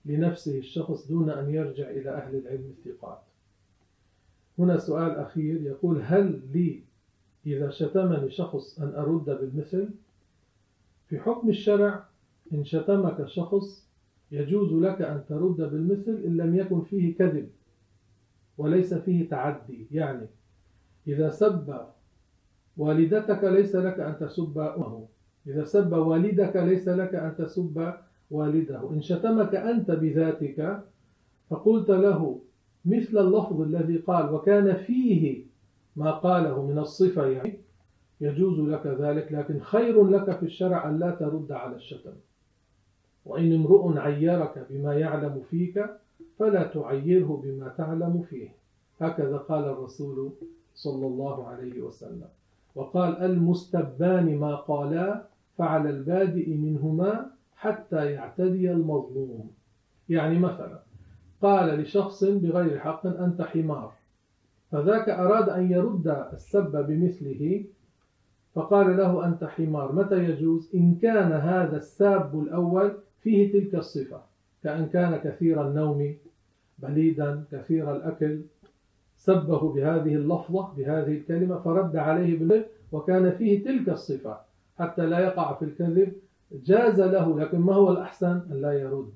لنفسه 0.04 0.58
الشخص 0.58 1.08
دون 1.08 1.30
أن 1.30 1.54
يرجع 1.54 1.90
إلى 1.90 2.10
أهل 2.10 2.36
العلم 2.36 2.74
الثقات. 2.78 3.18
هنا 4.58 4.78
سؤال 4.78 5.10
أخير 5.10 5.62
يقول 5.62 6.02
هل 6.02 6.40
لي 6.52 6.82
إذا 7.46 7.70
شتمني 7.70 8.30
شخص 8.30 8.80
أن 8.80 8.94
أرد 8.94 9.24
بالمثل؟ 9.24 9.88
في 11.08 11.18
حكم 11.18 11.48
الشرع 11.48 12.04
إن 12.52 12.64
شتمك 12.64 13.26
شخص 13.26 13.88
يجوز 14.32 14.72
لك 14.72 15.02
أن 15.02 15.24
ترد 15.28 15.56
بالمثل 15.56 16.22
إن 16.26 16.36
لم 16.36 16.56
يكن 16.56 16.80
فيه 16.80 17.16
كذب 17.16 17.48
وليس 18.58 18.94
فيه 18.94 19.28
تعدي. 19.28 19.86
يعني 19.90 20.26
إذا 21.06 21.30
سب 21.30 21.86
والدتك 22.78 23.44
ليس 23.44 23.76
لك 23.76 24.00
أن 24.00 24.18
تسب 24.20 24.58
أمه. 24.58 25.06
إذا 25.46 25.64
سب 25.64 25.92
والدك 25.92 26.56
ليس 26.56 26.88
لك 26.88 27.14
أن 27.14 27.34
تسب 27.38 27.92
والده. 28.30 28.90
إن 28.90 29.02
شتمك 29.02 29.54
أنت 29.54 29.90
بذاتك 29.90 30.80
فقلت 31.50 31.90
له 31.90 32.40
مثل 32.84 33.18
اللفظ 33.18 33.60
الذي 33.60 33.96
قال 33.96 34.34
وكان 34.34 34.74
فيه 34.76 35.44
ما 35.96 36.10
قاله 36.10 36.66
من 36.66 36.78
الصفة 36.78 37.26
يعني 37.26 37.58
يجوز 38.20 38.60
لك 38.60 38.86
ذلك 38.86 39.32
لكن 39.32 39.60
خير 39.60 40.04
لك 40.06 40.38
في 40.38 40.42
الشرع 40.46 40.88
أن 40.88 40.98
لا 40.98 41.10
ترد 41.10 41.52
على 41.52 41.76
الشتم. 41.76 42.12
وإن 43.24 43.52
امرؤ 43.54 43.98
عيرك 43.98 44.66
بما 44.70 44.94
يعلم 44.94 45.42
فيك 45.50 45.86
فلا 46.38 46.62
تعيره 46.62 47.42
بما 47.44 47.68
تعلم 47.68 48.22
فيه. 48.30 48.48
هكذا 49.00 49.36
قال 49.36 49.64
الرسول 49.64 50.32
صلى 50.74 51.06
الله 51.06 51.46
عليه 51.48 51.80
وسلم. 51.80 52.28
وقال 52.78 53.16
المستبان 53.16 54.38
ما 54.38 54.54
قالا 54.56 55.24
فعلى 55.56 55.90
البادئ 55.90 56.56
منهما 56.56 57.30
حتى 57.56 58.12
يعتدي 58.12 58.72
المظلوم. 58.72 59.50
يعني 60.08 60.38
مثلا 60.38 60.82
قال 61.42 61.80
لشخص 61.80 62.24
بغير 62.24 62.78
حق 62.78 63.06
أنت 63.06 63.42
حمار 63.42 63.92
فذاك 64.70 65.08
أراد 65.08 65.48
أن 65.48 65.70
يرد 65.70 66.08
السب 66.32 66.86
بمثله 66.86 67.64
فقال 68.54 68.96
له 68.96 69.26
أنت 69.26 69.44
حمار 69.44 69.92
متى 69.92 70.24
يجوز؟ 70.24 70.70
إن 70.74 70.94
كان 70.94 71.32
هذا 71.32 71.76
الساب 71.76 72.40
الأول 72.40 72.92
فيه 73.20 73.52
تلك 73.52 73.74
الصفة 73.74 74.20
كأن 74.62 74.86
كان 74.86 75.16
كثير 75.16 75.68
النوم 75.68 76.16
بليدا 76.78 77.44
كثير 77.52 77.96
الأكل 77.96 78.42
سبه 79.18 79.72
بهذه 79.72 80.14
اللفظة 80.14 80.68
بهذه 80.76 81.12
الكلمة 81.12 81.58
فرد 81.58 81.96
عليه 81.96 82.38
بالله 82.38 82.64
وكان 82.92 83.30
فيه 83.30 83.64
تلك 83.64 83.88
الصفة 83.88 84.36
حتى 84.78 85.06
لا 85.06 85.18
يقع 85.18 85.54
في 85.54 85.64
الكذب. 85.64 86.12
جاز 86.64 87.00
له 87.00 87.40
لكن 87.40 87.58
ما 87.58 87.74
هو 87.74 87.90
الأحسن؟ 87.90 88.40
أن 88.50 88.60
لا 88.60 88.72
يرد 88.72 89.10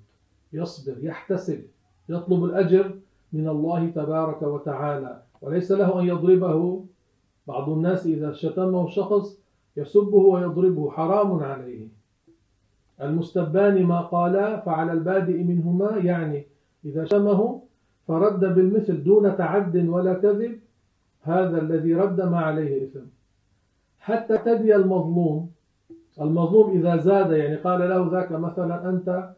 يصبر 0.52 0.96
يحتسب 1.00 1.60
يطلب 2.08 2.44
الأجر 2.44 2.94
من 3.32 3.48
الله 3.48 3.90
تبارك 3.90 4.42
وتعالى. 4.42 5.22
وليس 5.40 5.72
له 5.72 6.00
أن 6.00 6.06
يضربه. 6.06 6.84
بعض 7.46 7.68
الناس 7.68 8.06
إذا 8.06 8.32
شتمه 8.32 8.88
شخص 8.88 9.38
يسبه 9.76 10.18
ويضربه 10.18 10.90
حرام 10.90 11.42
عليه. 11.42 11.88
المستبان 13.02 13.84
ما 13.84 14.00
قالا 14.00 14.60
فعلى 14.60 14.92
البادئ 14.92 15.42
منهما 15.42 15.96
يعني 15.96 16.46
إذا 16.84 17.04
شتمه 17.04 17.62
فرد 18.12 18.54
بالمثل 18.54 19.04
دون 19.04 19.36
تعد 19.36 19.88
ولا 19.88 20.14
كذب 20.14 20.58
هذا 21.22 21.58
الذي 21.62 21.94
رد 21.94 22.20
ما 22.20 22.40
عليه 22.40 22.84
إثم 22.84 23.06
حتى 23.98 24.38
تدي 24.38 24.76
المظلوم 24.76 25.50
المظلوم 26.20 26.70
إذا 26.70 26.96
زاد 26.96 27.30
يعني 27.30 27.56
قال 27.56 27.80
له 27.80 28.10
ذاك 28.12 28.32
مثلا 28.32 28.88
أنت 28.88 29.32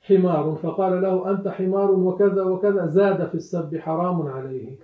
حمار 0.00 0.58
فقال 0.62 1.02
له 1.02 1.30
أنت 1.30 1.48
حمار 1.48 1.90
وكذا 1.90 2.42
وكذا 2.42 2.86
زاد 2.86 3.28
في 3.28 3.34
السب 3.34 3.76
حرام 3.76 4.22
عليه. 4.22 4.78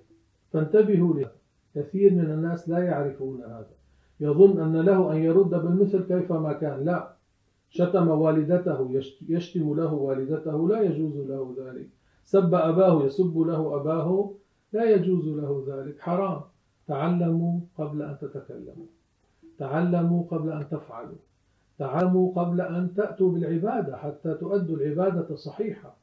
فانتبهوا 0.52 1.14
له 1.14 1.30
كثير 1.74 2.12
من 2.12 2.30
الناس 2.30 2.68
لا 2.68 2.78
يعرفون 2.78 3.42
هذا. 3.42 3.74
يظن 4.20 4.60
أن 4.60 4.76
له 4.80 5.12
أن 5.12 5.16
يرد 5.16 5.50
بالمثل 5.50 6.04
كيفما 6.04 6.52
كان. 6.52 6.84
لا. 6.84 7.12
شتم 7.70 8.08
والدته 8.08 9.00
يشتم 9.28 9.74
له 9.74 9.94
والدته 9.94 10.68
لا 10.68 10.80
يجوز 10.80 11.16
له 11.16 11.54
ذلك. 11.58 11.88
سب 12.30 12.54
أباه 12.54 13.04
يسب 13.04 13.38
له 13.38 13.76
أباه 13.76 14.30
لا 14.72 14.84
يجوز 14.90 15.28
له 15.28 15.64
ذلك. 15.66 16.00
حرام. 16.00 16.40
تعلموا 16.86 17.60
قبل 17.78 18.02
أن 18.02 18.18
تتكلموا. 18.20 18.86
تعلموا 19.58 20.22
قبل 20.30 20.52
أن 20.52 20.68
تفعلوا. 20.68 21.22
تعلموا 21.78 22.32
قبل 22.34 22.60
أن 22.60 22.94
تأتوا 22.94 23.32
بالعبادة 23.32 23.96
حتى 23.96 24.34
تؤدوا 24.34 24.76
العبادة 24.76 25.36
صحيحة. 25.36 25.96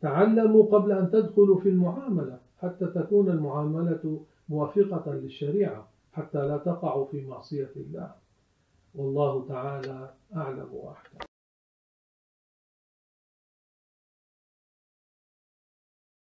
تعلموا 0.00 0.64
قبل 0.64 0.92
أن 0.92 1.10
تدخلوا 1.10 1.60
في 1.60 1.68
المعاملة 1.68 2.38
حتى 2.62 2.86
تكون 2.86 3.28
المعاملة 3.28 4.20
موافقة 4.48 5.12
للشريعة 5.12 5.88
حتى 6.12 6.38
لا 6.38 6.56
تقعوا 6.56 7.04
في 7.04 7.26
معصية 7.26 7.70
الله. 7.76 8.10
والله 8.94 9.48
تعالى 9.48 10.10
أعلم 10.36 10.68
وأحكم. 10.72 11.33